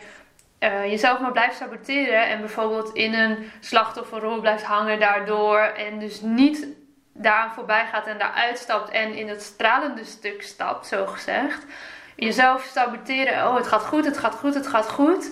uh, 0.60 0.86
jezelf 0.86 1.20
maar 1.20 1.32
blijft 1.32 1.58
saboteren 1.58 2.28
en 2.28 2.40
bijvoorbeeld 2.40 2.94
in 2.94 3.14
een 3.14 3.52
slachtofferrol 3.60 4.40
blijft 4.40 4.64
hangen 4.64 5.00
daardoor 5.00 5.60
en 5.60 6.00
dus 6.00 6.22
niet 6.22 6.68
daaraan 7.14 7.52
voorbij 7.52 7.86
gaat 7.92 8.08
en 8.08 8.18
daar 8.18 8.34
uitstapt 8.34 8.90
en 8.90 9.14
in 9.14 9.30
het 9.30 9.42
stralende 9.42 10.04
stuk 10.04 10.42
stapt, 10.44 10.88
zo 10.88 11.06
gezegd. 11.06 11.66
Jezelf 12.16 12.64
saboteren, 12.64 13.48
oh 13.48 13.56
het 13.56 13.68
gaat 13.68 13.84
goed, 13.84 14.06
het 14.06 14.18
gaat 14.18 14.36
goed, 14.36 14.54
het 14.54 14.68
gaat 14.68 14.90
goed 14.90 15.32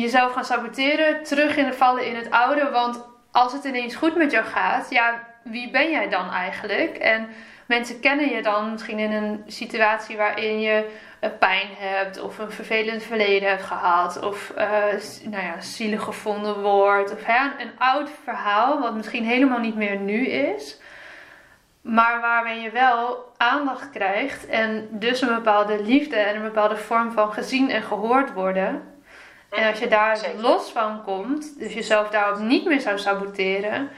jezelf 0.00 0.32
gaan 0.32 0.44
saboteren, 0.44 1.22
terug 1.22 1.56
in 1.56 1.66
de 1.66 1.72
vallen 1.72 2.06
in 2.06 2.16
het 2.16 2.30
oude. 2.30 2.70
Want 2.70 3.04
als 3.32 3.52
het 3.52 3.64
ineens 3.64 3.94
goed 3.94 4.16
met 4.16 4.30
jou 4.30 4.44
gaat, 4.44 4.90
ja, 4.90 5.22
wie 5.42 5.70
ben 5.70 5.90
jij 5.90 6.08
dan 6.08 6.30
eigenlijk? 6.30 6.96
En 6.96 7.28
mensen 7.66 8.00
kennen 8.00 8.28
je 8.28 8.42
dan 8.42 8.70
misschien 8.70 8.98
in 8.98 9.12
een 9.12 9.42
situatie 9.46 10.16
waarin 10.16 10.60
je 10.60 10.86
pijn 11.38 11.68
hebt 11.78 12.20
of 12.20 12.38
een 12.38 12.50
vervelend 12.50 13.02
verleden 13.02 13.48
hebt 13.48 13.62
gehad 13.62 14.22
of 14.22 14.52
uh, 14.58 14.64
nou 15.30 15.44
ja, 15.44 15.60
zielig 15.60 16.02
gevonden 16.02 16.62
wordt 16.62 17.12
of 17.12 17.24
hè, 17.24 17.62
een 17.62 17.70
oud 17.78 18.10
verhaal 18.24 18.80
wat 18.80 18.94
misschien 18.94 19.24
helemaal 19.24 19.58
niet 19.58 19.76
meer 19.76 19.96
nu 19.96 20.26
is, 20.26 20.80
maar 21.80 22.20
waarmee 22.20 22.60
je 22.60 22.70
wel 22.70 23.32
aandacht 23.36 23.90
krijgt 23.90 24.46
en 24.46 24.88
dus 24.90 25.20
een 25.20 25.34
bepaalde 25.34 25.82
liefde 25.82 26.16
en 26.16 26.36
een 26.36 26.42
bepaalde 26.42 26.76
vorm 26.76 27.12
van 27.12 27.32
gezien 27.32 27.70
en 27.70 27.82
gehoord 27.82 28.32
worden. 28.32 28.95
En 29.50 29.68
als 29.70 29.78
je 29.78 29.88
daar 29.88 30.16
Zeker. 30.16 30.40
los 30.40 30.70
van 30.70 31.02
komt, 31.04 31.58
dus 31.58 31.72
jezelf 31.72 32.08
daarop 32.08 32.38
niet 32.38 32.64
meer 32.64 32.80
zou 32.80 32.98
saboteren, 32.98 33.90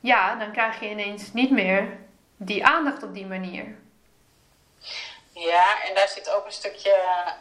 ja, 0.00 0.34
dan 0.34 0.52
krijg 0.52 0.80
je 0.80 0.88
ineens 0.88 1.32
niet 1.32 1.50
meer 1.50 1.98
die 2.36 2.66
aandacht 2.66 3.02
op 3.02 3.14
die 3.14 3.26
manier. 3.26 3.78
Ja, 5.32 5.82
en 5.82 5.94
daar 5.94 6.08
zit 6.08 6.30
ook 6.30 6.44
een 6.44 6.52
stukje 6.52 6.94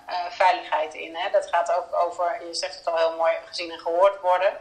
uh, 0.09 0.25
veiligheid 0.29 0.93
in. 0.93 1.15
Hè? 1.15 1.29
Dat 1.31 1.47
gaat 1.51 1.71
ook 1.71 2.05
over, 2.05 2.45
je 2.47 2.55
zegt 2.55 2.75
het 2.75 2.87
al 2.87 2.97
heel 2.97 3.15
mooi, 3.17 3.33
gezien 3.45 3.71
en 3.71 3.79
gehoord 3.79 4.21
worden. 4.21 4.53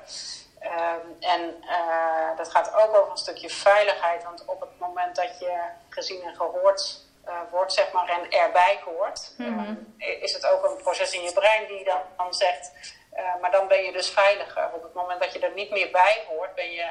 Um, 0.62 1.16
en 1.20 1.64
uh, 1.64 2.36
dat 2.36 2.50
gaat 2.50 2.74
ook 2.74 2.96
over 2.96 3.10
een 3.10 3.16
stukje 3.16 3.50
veiligheid. 3.50 4.24
Want 4.24 4.44
op 4.44 4.60
het 4.60 4.78
moment 4.78 5.16
dat 5.16 5.38
je 5.38 5.60
gezien 5.88 6.22
en 6.22 6.34
gehoord 6.34 7.06
wordt, 7.50 7.72
zeg 7.72 7.92
maar, 7.92 8.08
en 8.08 8.30
erbij 8.30 8.80
hoort, 8.84 9.34
mm 9.36 9.58
-hmm. 9.58 9.66
um, 9.66 9.94
is 9.98 10.32
het 10.32 10.46
ook 10.46 10.64
een 10.64 10.76
proces 10.76 11.12
in 11.12 11.22
je 11.22 11.32
brein 11.32 11.66
die 11.66 11.84
dan, 11.84 12.00
dan 12.16 12.34
zegt. 12.34 12.70
Uh, 13.16 13.40
maar 13.40 13.50
dan 13.50 13.68
ben 13.68 13.82
je 13.82 13.92
dus 13.92 14.10
veiliger. 14.10 14.70
Op 14.72 14.82
het 14.82 14.94
moment 14.94 15.20
dat 15.20 15.32
je 15.32 15.38
er 15.38 15.54
niet 15.54 15.70
meer 15.70 15.90
bij 15.90 16.24
hoort, 16.28 16.54
ben 16.54 16.70
je 16.70 16.86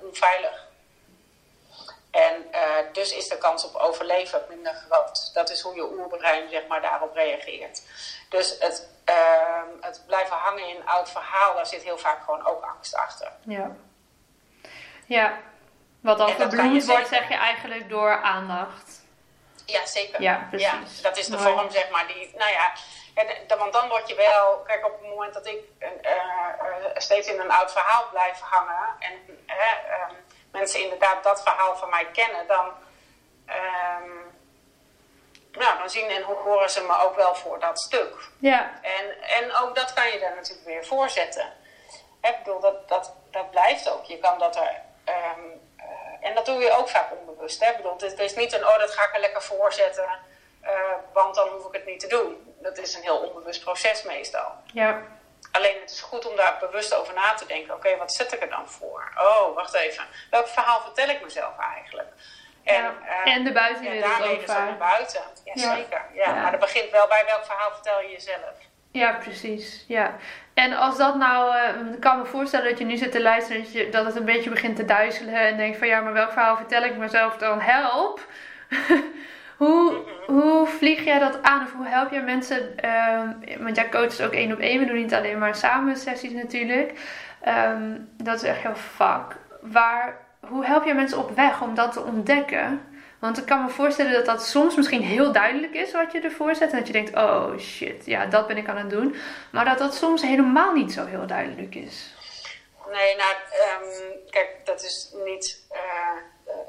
onveilig. 0.00 0.66
En 2.10 2.50
dus 2.92 3.12
is 3.12 3.28
de 3.28 3.38
kans 3.38 3.64
op 3.64 3.74
overleven 3.74 4.42
minder 4.48 4.74
groot. 4.74 5.34
Dat 5.34 5.50
is 5.50 5.60
hoe 5.60 5.74
je 5.74 5.92
oerbrein 5.92 6.48
zeg 6.48 6.66
maar, 6.66 6.80
daarop 6.80 7.14
reageert. 7.14 7.82
Dus 8.28 8.56
het, 8.58 8.88
het 9.80 10.02
blijven 10.06 10.36
hangen 10.36 10.68
in 10.68 10.76
een 10.76 10.88
oud 10.88 11.10
verhaal, 11.10 11.54
daar 11.54 11.66
zit 11.66 11.82
heel 11.82 11.98
vaak 11.98 12.22
gewoon 12.24 12.46
ook 12.46 12.64
angst 12.64 12.94
achter. 12.94 13.32
Ja. 13.40 13.76
Ja, 15.06 15.38
wat 16.00 16.18
dan 16.18 16.30
verbloemd 16.30 16.86
wordt, 16.86 17.08
zeg 17.08 17.28
je 17.28 17.34
eigenlijk 17.34 17.88
door 17.88 18.22
aandacht. 18.22 18.97
Ja, 19.72 19.86
zeker. 19.86 20.22
Ja, 20.22 20.46
precies. 20.50 20.96
Ja, 20.96 21.02
dat 21.02 21.16
is 21.16 21.26
de 21.26 21.36
Mooi. 21.36 21.52
vorm, 21.52 21.70
zeg 21.70 21.90
maar, 21.90 22.06
die, 22.06 22.34
nou 22.36 22.50
ja, 22.50 22.72
en, 23.14 23.58
want 23.58 23.72
dan 23.72 23.88
word 23.88 24.08
je 24.08 24.14
wel, 24.14 24.58
kijk, 24.66 24.86
op 24.86 24.92
het 25.00 25.08
moment 25.08 25.34
dat 25.34 25.46
ik 25.46 25.58
uh, 25.78 25.88
uh, 26.02 26.86
steeds 26.94 27.28
in 27.28 27.40
een 27.40 27.50
oud 27.50 27.72
verhaal 27.72 28.08
blijf 28.10 28.40
hangen 28.40 28.96
en 28.98 29.40
uh, 29.46 30.10
mensen 30.50 30.82
inderdaad 30.82 31.22
dat 31.22 31.42
verhaal 31.42 31.76
van 31.76 31.90
mij 31.90 32.06
kennen, 32.06 32.46
dan, 32.46 32.66
um, 33.46 34.36
nou, 35.52 35.78
dan 35.78 35.90
zien 35.90 36.08
en 36.08 36.22
horen 36.22 36.70
ze 36.70 36.82
me 36.82 37.02
ook 37.02 37.16
wel 37.16 37.34
voor 37.34 37.60
dat 37.60 37.80
stuk. 37.80 38.30
Ja. 38.38 38.80
En, 38.82 39.22
en 39.22 39.56
ook 39.56 39.74
dat 39.74 39.92
kan 39.92 40.10
je 40.10 40.18
dan 40.18 40.34
natuurlijk 40.34 40.66
weer 40.66 40.86
voorzetten. 40.86 41.52
Ik 42.22 42.36
bedoel, 42.38 42.60
dat, 42.60 42.88
dat, 42.88 43.14
dat 43.30 43.50
blijft 43.50 43.90
ook. 43.90 44.04
Je 44.04 44.18
kan 44.18 44.38
dat 44.38 44.56
er. 44.56 44.82
Um, 45.04 45.66
en 46.20 46.34
dat 46.34 46.46
doe 46.46 46.60
je 46.60 46.76
ook 46.76 46.88
vaak 46.88 47.10
onbewust. 47.38 47.60
Hè? 47.64 47.70
Ik 47.70 47.76
bedoel, 47.76 47.96
het 47.98 48.18
is 48.20 48.34
niet 48.34 48.52
een, 48.52 48.66
oh, 48.66 48.78
dat 48.78 48.90
ga 48.90 49.04
ik 49.04 49.14
er 49.14 49.20
lekker 49.20 49.42
voorzetten, 49.42 50.08
uh, 50.64 50.70
want 51.12 51.34
dan 51.34 51.48
hoef 51.48 51.66
ik 51.66 51.72
het 51.72 51.86
niet 51.86 52.00
te 52.00 52.06
doen. 52.06 52.54
Dat 52.62 52.78
is 52.78 52.94
een 52.94 53.02
heel 53.02 53.18
onbewust 53.18 53.64
proces 53.64 54.02
meestal. 54.02 54.52
Ja. 54.72 55.02
Alleen 55.52 55.80
het 55.80 55.90
is 55.90 56.00
goed 56.00 56.26
om 56.28 56.36
daar 56.36 56.56
bewust 56.60 56.94
over 56.94 57.14
na 57.14 57.34
te 57.34 57.46
denken. 57.46 57.74
Oké, 57.74 57.86
okay, 57.86 57.98
wat 57.98 58.12
zet 58.12 58.32
ik 58.32 58.40
er 58.42 58.48
dan 58.50 58.68
voor? 58.68 59.12
Oh, 59.18 59.54
wacht 59.54 59.74
even. 59.74 60.04
Welk 60.30 60.48
verhaal 60.48 60.80
vertel 60.80 61.08
ik 61.08 61.22
mezelf 61.22 61.58
eigenlijk? 61.74 62.08
En, 62.64 62.82
Ja. 62.82 62.94
eh, 63.24 63.32
En 63.34 63.44
de 63.44 63.52
buitenwereld 63.52 64.02
daar 64.02 64.20
ook 64.20 64.26
reden 64.26 64.46
ze 64.48 64.52
naar 64.52 64.68
vaak. 64.68 64.78
buiten. 64.78 65.22
Ja. 65.44 65.76
Ja, 65.90 66.06
Ja. 66.12 66.32
Maar 66.34 66.50
dat 66.50 66.60
begint 66.60 66.90
wel 66.90 67.06
bij 67.08 67.24
welk 67.26 67.44
verhaal 67.44 67.70
vertel 67.72 68.00
je 68.00 68.08
jezelf. 68.08 68.54
Ja, 68.90 69.12
precies. 69.12 69.84
Ja. 69.88 70.16
En 70.54 70.72
als 70.72 70.96
dat 70.96 71.16
nou, 71.16 71.56
eh, 71.56 71.92
ik 71.92 72.00
kan 72.00 72.18
me 72.18 72.24
voorstellen 72.24 72.68
dat 72.68 72.78
je 72.78 72.84
nu 72.84 72.96
zit 72.96 73.12
te 73.12 73.22
luisteren, 73.22 73.62
dat, 73.62 73.72
je, 73.72 73.88
dat 73.88 74.06
het 74.06 74.16
een 74.16 74.24
beetje 74.24 74.50
begint 74.50 74.76
te 74.76 74.84
duizelen 74.84 75.34
en 75.34 75.56
denkt 75.56 75.78
van 75.78 75.88
ja, 75.88 76.00
maar 76.00 76.12
welk 76.12 76.32
verhaal 76.32 76.56
vertel 76.56 76.82
ik 76.82 76.96
mezelf 76.96 77.36
dan? 77.36 77.60
Help! 77.60 78.26
hoe, 79.56 79.94
hoe 80.26 80.66
vlieg 80.66 81.04
jij 81.04 81.18
dat 81.18 81.42
aan 81.42 81.62
of 81.62 81.72
hoe 81.72 81.86
help 81.86 82.10
jij 82.10 82.22
mensen? 82.22 82.78
ehm, 82.78 83.28
want 83.58 83.76
jij 83.76 83.88
coacht 83.88 84.22
ook 84.22 84.32
één 84.32 84.52
op 84.52 84.58
één, 84.58 84.78
we 84.78 84.86
doen 84.86 84.96
niet 84.96 85.14
alleen 85.14 85.38
maar 85.38 85.54
samen 85.54 85.96
sessies 85.96 86.32
natuurlijk. 86.32 86.92
Ehm, 87.40 87.96
dat 88.16 88.34
is 88.34 88.42
echt 88.42 88.62
jouw 88.62 88.74
vak. 88.74 89.36
Waar, 89.60 90.16
hoe 90.40 90.64
help 90.64 90.84
jij 90.84 90.94
mensen 90.94 91.18
op 91.18 91.36
weg 91.36 91.62
om 91.62 91.74
dat 91.74 91.92
te 91.92 92.02
ontdekken? 92.02 92.80
Want 93.18 93.38
ik 93.38 93.46
kan 93.46 93.64
me 93.64 93.70
voorstellen 93.70 94.12
dat 94.12 94.24
dat 94.26 94.46
soms 94.46 94.76
misschien 94.76 95.02
heel 95.02 95.32
duidelijk 95.32 95.74
is 95.74 95.92
wat 95.92 96.12
je 96.12 96.20
ervoor 96.20 96.54
zet. 96.54 96.70
En 96.72 96.78
dat 96.78 96.86
je 96.86 96.92
denkt, 96.92 97.14
oh 97.16 97.58
shit, 97.58 98.06
ja, 98.06 98.26
dat 98.26 98.46
ben 98.46 98.56
ik 98.56 98.68
aan 98.68 98.76
het 98.76 98.90
doen. 98.90 99.16
Maar 99.50 99.64
dat 99.64 99.78
dat 99.78 99.94
soms 99.94 100.22
helemaal 100.22 100.72
niet 100.72 100.92
zo 100.92 101.06
heel 101.06 101.26
duidelijk 101.26 101.74
is. 101.74 102.14
Nee, 102.92 103.16
nou, 103.16 103.34
ehm, 103.50 104.30
kijk, 104.30 104.48
dat 104.64 104.82
is 104.82 105.10
niet. 105.24 105.66
eh, 105.70 106.16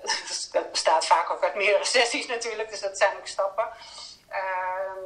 dat 0.52 0.72
bestaat 0.72 1.06
vaak 1.06 1.30
ook 1.32 1.44
uit 1.44 1.56
meerdere 1.56 1.86
sessies 1.86 2.28
natuurlijk, 2.28 2.70
dus 2.70 2.82
dat 2.82 2.98
zijn 2.98 3.12
ook 3.20 3.28
stappen. 3.28 3.68
Ehm, 4.30 5.04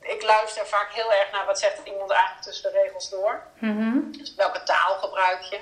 ik 0.00 0.22
luister 0.22 0.66
vaak 0.66 0.92
heel 0.92 1.12
erg 1.12 1.30
naar 1.32 1.46
wat 1.46 1.58
zegt 1.58 1.80
iemand 1.84 2.10
eigenlijk 2.10 2.42
tussen 2.42 2.72
de 2.72 2.80
regels 2.80 3.10
door. 3.10 3.42
Mhm. 3.58 3.98
Dus 4.10 4.34
welke 4.34 4.62
taal 4.62 4.94
gebruik 4.98 5.40
je? 5.42 5.58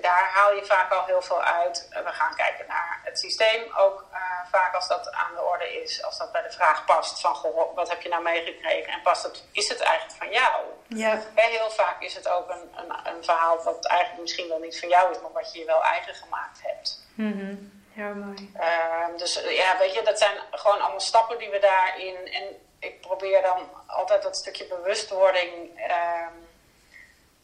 Ehm, 0.00 0.14
daar 0.14 0.30
haal 0.34 0.54
je 0.54 0.64
vaak 0.64 0.92
al 0.92 1.04
heel 1.04 1.22
veel 1.22 1.42
uit. 1.42 1.86
Eh, 1.90 2.02
We 2.02 2.12
gaan 2.12 2.34
kijken 2.36 2.64
naar 2.68 3.00
het 3.04 3.18
systeem. 3.18 3.72
Ook 3.76 4.04
eh, 4.12 4.18
vaak 4.50 4.74
als 4.74 4.88
dat 4.88 5.12
aan 5.12 5.34
de 5.34 5.42
orde 5.42 5.82
is, 5.82 6.02
als 6.04 6.18
dat 6.18 6.32
bij 6.32 6.42
de 6.42 6.52
vraag 6.52 6.84
past: 6.84 7.20
van 7.20 7.34
goh, 7.34 7.74
wat 7.74 7.88
heb 7.88 8.02
je 8.02 8.08
nou 8.08 8.22
meegekregen? 8.22 8.92
En 8.92 9.02
past 9.02 9.22
het, 9.22 9.44
is 9.52 9.68
het 9.68 9.80
eigenlijk 9.80 10.18
van 10.18 10.30
jou? 10.30 10.64
Ja. 10.88 11.22
Heel 11.34 11.70
vaak 11.70 12.02
is 12.02 12.14
het 12.14 12.28
ook 12.28 12.48
een, 12.50 12.72
een, 12.76 13.06
een 13.14 13.24
verhaal 13.24 13.62
wat 13.62 13.86
eigenlijk 13.86 14.20
misschien 14.20 14.48
wel 14.48 14.58
niet 14.58 14.80
van 14.80 14.88
jou 14.88 15.10
is, 15.10 15.20
maar 15.20 15.32
wat 15.32 15.52
je 15.52 15.58
je 15.58 15.64
wel 15.64 15.82
eigen 15.84 16.14
gemaakt 16.14 16.58
hebt. 16.62 16.98
Mhm. 17.14 17.54
Ja, 17.92 18.08
mooi. 18.12 18.50
Ehm, 18.54 19.16
dus 19.16 19.42
eh, 19.42 19.56
ja, 19.56 19.78
weet 19.78 19.94
je, 19.94 20.02
dat 20.02 20.18
zijn 20.18 20.36
gewoon 20.50 20.80
allemaal 20.80 21.00
stappen 21.00 21.38
die 21.38 21.50
we 21.50 21.58
daarin. 21.58 22.32
En 22.32 22.44
ik 22.78 23.00
probeer 23.00 23.42
dan 23.42 23.68
altijd 23.86 24.22
dat 24.22 24.36
stukje 24.36 24.64
bewustwording. 24.64 25.80
ehm, 25.88 26.32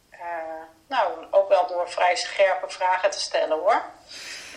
eh, 0.09 0.56
nou, 0.87 1.25
ook 1.31 1.49
wel 1.49 1.67
door 1.67 1.89
vrij 1.89 2.15
scherpe 2.15 2.69
vragen 2.69 3.09
te 3.09 3.19
stellen 3.19 3.57
hoor. 3.59 3.81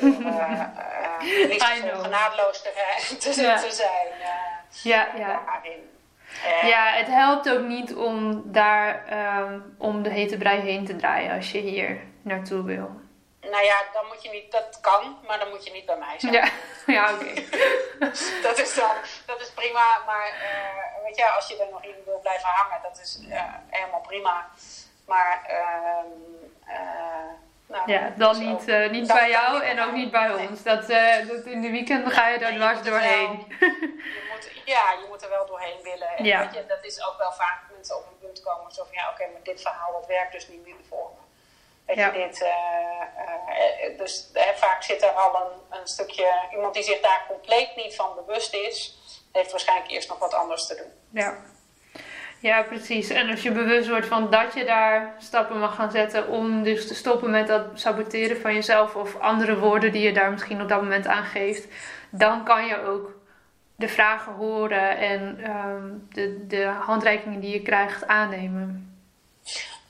Door, 0.01 0.23
eh, 0.25 0.61
eh, 0.61 1.49
niet 1.49 1.81
know. 1.81 2.03
genadeloos 2.03 2.63
te, 2.63 2.73
te, 3.35 3.41
Ja. 3.43 3.59
te 3.61 3.71
zijn. 3.71 4.07
eh, 4.21 4.29
Ja, 4.83 5.09
ja. 5.17 5.43
daarin. 5.47 5.89
Ja, 6.63 6.87
het 6.93 7.07
helpt 7.07 7.51
ook 7.51 7.61
niet 7.63 7.95
om 7.95 8.43
daar 8.53 9.07
ehm, 9.09 9.61
om 9.79 10.03
de 10.03 10.11
hete 10.11 10.37
brei 10.37 10.61
heen 10.61 10.87
te 10.87 10.97
draaien 10.97 11.37
als 11.37 11.53
je 11.53 11.59
hier 11.59 12.01
naartoe 12.23 12.65
wil. 12.65 12.91
Nou 13.41 13.65
ja, 13.65 13.83
dan 13.93 14.07
moet 14.07 14.23
je 14.23 14.31
niet, 14.31 14.53
dat 14.53 14.79
kan, 14.81 15.19
maar 15.27 15.39
dan 15.39 15.49
moet 15.49 15.65
je 15.65 15.73
niet 15.73 15.87
bij 15.87 15.97
mij 15.97 16.15
zijn. 16.19 16.33
Ja, 16.33 16.49
ja 16.97 17.13
oké. 17.15 17.35
dat 18.47 18.59
is 18.59 18.75
dan, 18.75 18.91
dat 19.27 19.41
is 19.41 19.51
prima. 19.51 19.99
Maar 20.07 20.33
weet 21.05 21.17
je, 21.17 21.31
als 21.31 21.49
je 21.49 21.57
er 21.63 21.71
nog 21.71 21.83
in 21.85 21.95
wil 22.05 22.19
blijven 22.19 22.49
hangen, 22.49 22.79
dat 22.83 23.01
is 23.03 23.21
eh, 23.31 23.43
helemaal 23.71 24.01
prima. 24.01 24.47
Maar 25.11 25.45
ehm 25.47 26.07
eh, 26.67 27.31
nou, 27.67 27.93
Ja, 27.93 28.13
dan 28.17 28.39
niet, 28.39 28.69
eh, 28.69 28.91
niet 28.91 29.07
bij 29.07 29.31
jou 29.31 29.63
en 29.63 29.81
ook 29.81 29.93
niet 29.93 30.11
bij 30.11 30.31
ons. 30.35 30.63
Dat, 30.63 30.89
eh, 30.89 31.29
dat 31.29 31.45
in 31.45 31.61
de 31.61 31.71
weekenden 31.71 32.13
ga 32.13 32.29
je 32.29 32.39
daar 32.39 32.51
Nee, 32.51 32.59
dwars 32.59 32.79
je 32.79 32.91
doorheen. 32.91 33.47
Je 34.17 34.29
moet, 34.31 34.51
ja, 34.65 34.91
je 35.01 35.07
moet 35.09 35.23
er 35.23 35.29
wel 35.31 35.47
doorheen 35.47 35.83
willen. 35.83 36.09
En 36.17 36.25
Ja. 36.25 36.39
weet 36.41 36.55
je, 36.55 36.67
dat 36.67 36.85
is 36.85 37.07
ook 37.07 37.19
wel 37.19 37.33
vaak 37.33 37.59
mensen 37.75 37.97
op 37.97 38.07
een 38.07 38.19
punt 38.19 38.43
komen 38.43 38.73
zo 38.73 38.83
van 38.85 38.93
ja, 38.95 39.11
oké, 39.11 39.27
maar 39.33 39.43
dit 39.43 39.61
verhaal 39.61 39.93
dat 39.93 40.07
werkt 40.07 40.33
dus 40.33 40.49
niet 40.49 40.65
meer 40.65 40.75
voor 40.89 41.11
me. 41.15 41.21
Weet 41.87 41.97
Ja. 41.97 42.07
je, 42.07 42.13
dit, 42.27 42.43
eh, 42.43 42.51
eh, 43.87 43.99
dus 43.99 44.31
vaak 44.55 44.83
zit 44.83 45.03
er 45.03 45.11
al 45.11 45.35
een, 45.43 45.79
een 45.81 45.87
stukje, 45.87 46.33
iemand 46.53 46.75
die 46.75 46.83
zich 46.83 47.01
daar 47.01 47.25
compleet 47.29 47.77
niet 47.77 47.95
van 47.95 48.15
bewust 48.15 48.55
is, 48.55 48.99
heeft 49.33 49.51
waarschijnlijk 49.51 49.91
eerst 49.91 50.09
nog 50.09 50.19
wat 50.19 50.35
anders 50.35 50.67
te 50.67 50.75
doen. 50.75 50.93
Ja. 51.23 51.35
Ja, 52.41 52.63
precies. 52.63 53.11
En 53.11 53.31
als 53.31 53.43
je 53.43 53.53
bewust 53.53 53.89
wordt 53.89 54.07
van 54.07 54.31
dat 54.31 54.55
je 54.55 54.65
daar 54.65 55.15
stappen 55.19 55.59
mag 55.59 55.75
gaan 55.75 55.91
zetten 55.91 56.29
om 56.29 56.63
dus 56.63 56.87
te 56.87 56.95
stoppen 56.95 57.31
met 57.31 57.47
dat 57.47 57.67
saboteren 57.75 58.41
van 58.41 58.55
jezelf 58.55 58.97
of 58.97 59.17
andere 59.17 59.59
woorden 59.59 59.93
die 59.93 60.03
je 60.03 60.13
daar 60.13 60.31
misschien 60.31 60.63
op 60.63 60.69
dat 60.69 60.83
moment 60.83 61.07
aan 61.07 61.25
geeft, 61.25 61.69
dan 62.11 62.45
kan 62.45 62.67
je 62.67 62.85
ook 62.85 63.19
de 63.77 63.89
vragen 63.89 64.33
horen 64.33 64.99
en 64.99 65.39
ehm, 65.43 65.89
de, 66.09 66.47
de 66.47 66.65
handreikingen 66.65 67.41
die 67.41 67.53
je 67.53 67.63
krijgt 67.63 68.07
aannemen. 68.07 68.90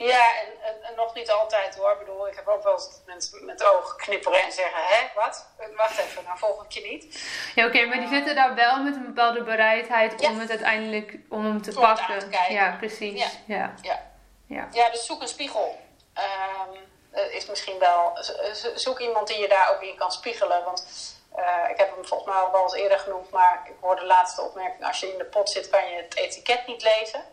Ja, 0.07 0.27
en, 0.41 0.47
en, 0.63 0.83
en 0.83 0.95
nog 0.97 1.15
niet 1.15 1.31
altijd 1.31 1.77
hoor. 1.77 1.93
Ik 1.93 1.99
bedoel, 1.99 2.29
ik 2.29 2.35
heb 2.37 2.49
ook 2.49 2.63
wel 2.63 2.73
eens 2.73 2.85
dat 2.91 3.03
mensen 3.07 3.45
met 3.45 3.65
ogen 3.65 3.97
knipperen 3.97 4.43
en 4.43 4.53
zeggen, 4.53 4.83
hè, 4.85 5.07
wat? 5.15 5.47
Wacht 5.77 5.99
even, 5.99 6.25
nou 6.25 6.39
volg 6.39 6.65
ik 6.65 6.71
je 6.71 6.81
niet. 6.81 7.23
Ja, 7.55 7.67
oké, 7.67 7.85
maar 7.85 7.99
die 7.99 8.09
zitten 8.09 8.35
daar 8.35 8.55
wel 8.55 8.83
met 8.83 8.95
een 8.95 9.07
bepaalde 9.07 9.43
bereidheid 9.43 10.21
Ja. 10.21 10.29
om 10.31 10.39
het 10.41 10.51
uiteindelijk 10.51 11.17
om 11.29 11.45
hem 11.45 11.63
te 11.63 11.77
Om 11.77 11.85
het 11.85 11.97
pakken. 11.99 12.31
te. 12.31 12.53
Ja, 12.53 12.77
precies. 12.79 13.21
Ja. 13.21 13.29
Ja. 13.57 13.75
Ja. 13.83 14.09
Ja. 14.47 14.69
Ja, 14.73 14.91
dus 14.91 15.07
zoek 15.07 15.21
een 15.21 15.29
spiegel. 15.29 15.79
Ehm, 16.15 16.77
eh, 17.11 17.35
is 17.35 17.47
misschien 17.47 17.79
wel, 17.79 18.13
zo- 18.23 18.53
zo- 18.55 18.77
zoek 18.77 18.99
iemand 18.99 19.27
die 19.29 19.39
je 19.39 19.49
daar 19.49 19.75
ook 19.75 19.83
in 19.83 19.97
kan 19.97 20.13
spiegelen. 20.13 20.65
Want 20.65 20.87
eh, 21.35 21.71
ik 21.71 21.77
heb 21.79 21.95
hem 21.95 22.07
volgens 22.07 22.33
mij 22.35 22.43
al 22.43 22.51
wel 22.53 22.63
eens 22.63 22.75
eerder 22.75 22.99
genoemd, 22.99 23.31
maar 23.31 23.61
ik 23.65 23.73
hoorde 23.81 24.01
de 24.01 24.07
laatste 24.07 24.43
opmerking: 24.43 24.85
als 24.87 25.01
je 25.01 25.13
in 25.13 25.19
de 25.19 25.25
pot 25.25 25.51
zit, 25.51 25.69
kan 25.71 25.91
je 25.91 25.97
het 25.97 26.17
etiket 26.17 26.67
niet 26.67 26.83
lezen. 26.83 27.25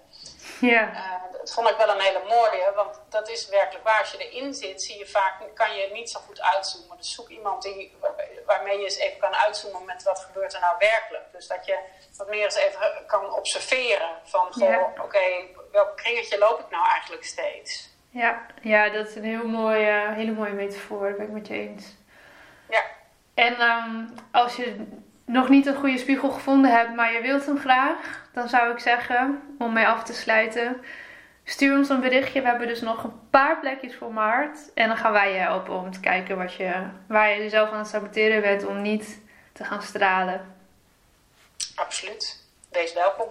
Ja. 0.60 0.93
Eh, 0.93 1.32
dat 1.39 1.54
vond 1.54 1.70
ik 1.70 1.78
wel 1.78 1.89
een 1.89 2.00
hele 2.02 2.24
mooie, 2.28 2.72
want 2.76 3.02
dat 3.10 3.30
is 3.30 3.50
werkelijk 3.50 3.84
waar. 3.86 4.00
Als 4.00 4.12
je 4.12 4.30
erin 4.30 4.54
zit, 4.54 4.82
zie 4.82 4.98
je 4.98 5.06
vaak, 5.08 5.34
kan 5.54 5.76
je 5.76 5.89
niet 5.93 6.10
zo 6.10 6.20
goed 6.20 6.41
uitzoomen. 6.41 6.98
Dus 6.98 7.13
zoek 7.15 7.30
iemand 7.30 7.63
die, 7.63 7.98
waarmee 8.46 8.78
je 8.78 8.84
eens 8.84 8.98
even 8.98 9.20
kan 9.20 9.36
uitzoomen 9.36 9.86
met 9.86 10.04
wat 10.04 10.20
gebeurt 10.20 10.54
er 10.54 10.60
nou 10.60 10.76
werkelijk. 10.80 11.24
Dus 11.32 11.48
dat 11.48 11.65
je 11.65 11.78
wat 12.17 12.30
meer 12.30 12.43
eens 12.43 12.56
even 12.56 13.06
kan 13.08 13.34
observeren 13.34 14.10
van, 14.24 14.48
Ja. 14.56 14.93
oké, 15.02 15.20
welk 15.72 15.98
kringetje 15.98 16.38
loop 16.38 16.60
ik 16.60 16.70
nou 16.70 16.88
eigenlijk 16.88 17.24
steeds? 17.26 17.89
Ja. 18.10 18.46
ja, 18.62 18.89
dat 18.89 19.08
is 19.08 19.15
een 19.15 19.24
heel 19.24 19.48
mooie, 19.48 20.12
hele 20.15 20.32
mooie 20.32 20.52
metafoor, 20.52 21.08
dat 21.08 21.17
ben 21.17 21.26
ik 21.26 21.32
met 21.32 21.48
je 21.48 21.54
eens. 21.54 21.96
Ja. 22.70 22.84
En 23.34 23.56
ehm, 23.60 24.06
als 24.32 24.56
je 24.56 24.88
nog 25.27 25.49
niet 25.49 25.65
een 25.65 25.75
goede 25.75 25.97
spiegel 25.97 26.29
gevonden 26.29 26.71
hebt, 26.71 26.95
maar 26.95 27.13
je 27.13 27.21
wilt 27.21 27.45
hem 27.45 27.59
graag, 27.59 28.27
dan 28.33 28.49
zou 28.49 28.71
ik 28.71 28.79
zeggen, 28.79 29.41
om 29.57 29.73
mee 29.73 29.87
af 29.87 30.03
te 30.03 30.13
sluiten, 30.13 30.81
stuur 31.43 31.77
ons 31.77 31.89
een 31.89 31.99
berichtje. 31.99 32.41
We 32.41 32.47
hebben 32.47 32.67
dus 32.67 32.81
nog 32.81 33.03
een 33.03 33.19
paar 33.29 33.59
plekjes 33.59 33.95
voor 33.95 34.13
maart. 34.13 34.73
En 34.73 34.87
dan 34.87 34.97
gaan 34.97 35.11
wij 35.11 35.31
je 35.31 35.39
helpen 35.39 35.73
om 35.73 35.91
te 35.91 35.99
kijken 35.99 36.37
wat 36.37 36.53
je, 36.53 36.87
waar 37.07 37.29
je 37.29 37.37
jezelf 37.37 37.71
aan 37.71 37.77
het 37.77 37.87
saboteren 37.87 38.41
bent 38.41 38.65
om 38.65 38.81
niet 38.81 39.19
te 39.53 39.63
gaan 39.63 39.81
stralen. 39.81 40.55
Absoluut. 41.75 42.45
Wees 42.71 42.93
welkom. 42.93 43.27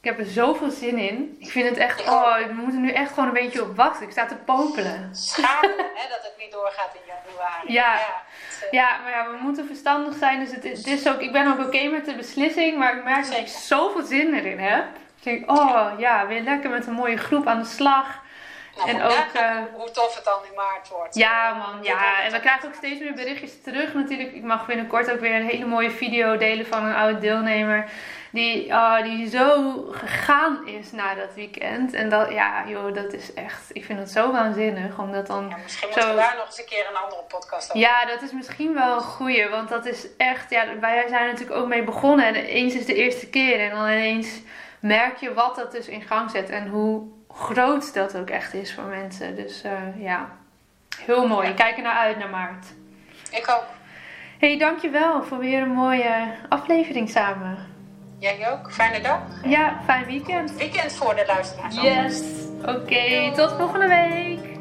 Ik 0.00 0.04
heb 0.04 0.18
er 0.18 0.26
zoveel 0.26 0.70
zin 0.70 0.98
in. 0.98 1.36
Ik 1.38 1.50
vind 1.50 1.68
het 1.68 1.78
echt, 1.78 2.08
oh, 2.08 2.36
we 2.36 2.52
moeten 2.52 2.80
nu 2.80 2.92
echt 2.92 3.12
gewoon 3.12 3.28
een 3.28 3.34
beetje 3.34 3.62
op 3.62 3.76
wachten. 3.76 4.06
Ik 4.06 4.12
sta 4.12 4.26
te 4.26 4.36
popelen. 4.36 5.16
Schade 5.16 5.90
hè, 5.94 6.08
dat 6.08 6.22
het 6.22 6.34
niet 6.38 6.52
doorgaat 6.52 6.94
in 6.94 7.00
januari. 7.06 7.72
Ja. 7.72 8.22
Ja, 8.70 8.98
maar 9.02 9.10
ja, 9.10 9.30
we 9.30 9.36
moeten 9.42 9.66
verstandig 9.66 10.14
zijn. 10.18 10.40
Dus 10.40 10.50
het 10.50 10.64
is, 10.64 10.78
het 10.78 10.86
is 10.86 11.08
ook, 11.08 11.20
ik 11.20 11.32
ben 11.32 11.46
ook 11.46 11.66
oké 11.66 11.88
met 11.88 12.04
de 12.04 12.14
beslissing. 12.14 12.78
Maar 12.78 12.96
ik 12.96 13.04
merk 13.04 13.26
dat 13.26 13.38
ik 13.38 13.48
zoveel 13.48 14.02
zin 14.02 14.34
erin 14.34 14.58
heb. 14.58 14.84
Ik 15.18 15.24
denk, 15.24 15.50
oh 15.50 15.90
ja, 15.98 16.26
weer 16.26 16.40
lekker 16.40 16.70
met 16.70 16.86
een 16.86 16.92
mooie 16.92 17.16
groep 17.16 17.46
aan 17.46 17.58
de 17.58 17.68
slag. 17.68 18.22
nou, 18.76 18.88
en 18.88 19.02
ook, 19.02 19.32
eh, 19.32 19.56
hoe 19.72 19.90
tof 19.90 20.14
het 20.14 20.24
dan 20.24 20.38
in 20.50 20.54
maart 20.56 20.88
wordt. 20.88 21.14
Ja 21.14 21.54
man, 21.54 21.82
ja. 21.82 22.22
En 22.22 22.32
we 22.32 22.40
krijgen 22.40 22.68
ook 22.68 22.74
steeds 22.74 23.00
meer 23.00 23.14
berichtjes 23.14 23.62
terug 23.62 23.94
natuurlijk. 23.94 24.32
Ik 24.34 24.42
mag 24.42 24.66
binnenkort 24.66 25.10
ook 25.10 25.20
weer 25.20 25.34
een 25.34 25.48
hele 25.48 25.66
mooie 25.66 25.90
video 25.90 26.36
delen 26.36 26.66
van 26.66 26.84
een 26.84 26.94
oude 26.94 27.18
deelnemer. 27.18 27.90
Die, 28.30 28.74
ah, 28.74 29.02
die 29.02 29.28
zo 29.28 29.74
gegaan 29.90 30.66
is 30.66 30.92
na 30.92 31.14
dat 31.14 31.34
weekend. 31.34 31.92
En 31.92 32.08
dat, 32.08 32.30
ja 32.32 32.64
joh, 32.66 32.94
dat 32.94 33.12
is 33.12 33.34
echt, 33.34 33.62
ik 33.72 33.84
vind 33.84 33.98
het 33.98 34.10
zo 34.10 34.32
waanzinnig. 34.32 34.98
Omdat 34.98 35.26
dan 35.26 35.48
Ja, 35.48 35.56
misschien 35.62 35.92
zo... 35.92 35.94
moeten 35.94 36.14
we 36.14 36.20
daar 36.20 36.36
nog 36.36 36.46
eens 36.46 36.58
een 36.58 36.64
keer 36.64 36.86
een 36.90 36.96
andere 36.96 37.22
podcast 37.22 37.68
over 37.68 37.80
Ja, 37.80 38.04
dat 38.04 38.22
is 38.22 38.32
misschien 38.32 38.74
wel 38.74 38.94
een 38.94 39.00
goeie. 39.00 39.48
Want 39.48 39.68
dat 39.68 39.86
is 39.86 40.06
echt, 40.16 40.50
ja, 40.50 40.78
wij 40.80 41.04
zijn 41.08 41.22
er 41.22 41.32
natuurlijk 41.32 41.60
ook 41.60 41.68
mee 41.68 41.82
begonnen. 41.82 42.26
En 42.26 42.34
eens 42.34 42.74
is 42.74 42.86
de 42.86 42.94
eerste 42.94 43.28
keer. 43.28 43.60
En 43.60 43.70
dan 43.70 43.84
ineens 43.84 44.40
merk 44.80 45.16
je 45.16 45.34
wat 45.34 45.56
dat 45.56 45.72
dus 45.72 45.88
in 45.88 46.02
gang 46.02 46.30
zet. 46.30 46.50
En 46.50 46.68
hoe 46.68 47.02
groot 47.28 47.94
dat 47.94 48.16
ook 48.16 48.30
echt 48.30 48.54
is 48.54 48.74
voor 48.74 48.84
mensen. 48.84 49.36
Dus 49.36 49.62
eh, 49.62 50.02
ja, 50.02 50.28
heel 51.02 51.26
mooi. 51.26 51.54
Kijk 51.54 51.76
er 51.76 51.82
naar 51.82 51.96
uit 51.96 52.18
naar 52.18 52.28
maart. 52.28 52.66
Ik 53.30 53.48
ook. 53.48 53.64
hey, 54.38 54.58
dankjewel 54.58 55.22
voor 55.24 55.38
weer 55.38 55.62
een 55.62 55.72
mooie 55.72 56.34
aflevering 56.48 57.08
samen. 57.08 57.77
Jij 58.20 58.50
ook. 58.52 58.72
Fijne 58.72 59.02
dag. 59.02 59.20
Ja, 59.44 59.80
fijn 59.84 60.06
weekend. 60.06 60.56
Weekend 60.56 60.92
voor 60.92 61.14
de 61.14 61.24
luisteraars. 61.26 61.80
Yes. 61.80 62.22
Oké, 62.66 63.32
tot 63.36 63.52
volgende 63.58 63.88
week. 63.88 64.56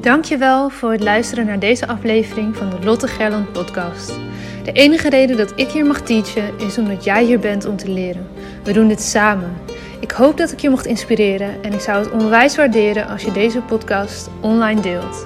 Dankjewel 0.00 0.70
voor 0.70 0.92
het 0.92 1.02
luisteren 1.02 1.46
naar 1.46 1.58
deze 1.58 1.86
aflevering 1.86 2.56
van 2.56 2.70
de 2.70 2.84
Lotte 2.84 3.08
Gerland 3.08 3.52
podcast. 3.52 4.18
De 4.64 4.72
enige 4.72 5.08
reden 5.08 5.36
dat 5.36 5.52
ik 5.56 5.68
hier 5.68 5.86
mag 5.86 6.00
teachen 6.00 6.58
is 6.58 6.78
omdat 6.78 7.04
jij 7.04 7.24
hier 7.24 7.40
bent 7.40 7.64
om 7.64 7.76
te 7.76 7.88
leren. 7.90 8.28
We 8.62 8.72
doen 8.72 8.88
dit 8.88 9.02
samen. 9.02 9.56
Ik 10.00 10.10
hoop 10.10 10.36
dat 10.36 10.52
ik 10.52 10.60
je 10.60 10.70
mocht 10.70 10.86
inspireren 10.86 11.62
en 11.62 11.72
ik 11.72 11.80
zou 11.80 12.04
het 12.04 12.12
onwijs 12.12 12.56
waarderen 12.56 13.08
als 13.08 13.22
je 13.22 13.32
deze 13.32 13.60
podcast 13.60 14.28
online 14.40 14.80
deelt. 14.80 15.24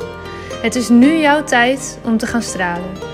Het 0.63 0.75
is 0.75 0.89
nu 0.89 1.17
jouw 1.17 1.45
tijd 1.45 1.99
om 2.05 2.17
te 2.17 2.27
gaan 2.27 2.43
stralen. 2.43 3.14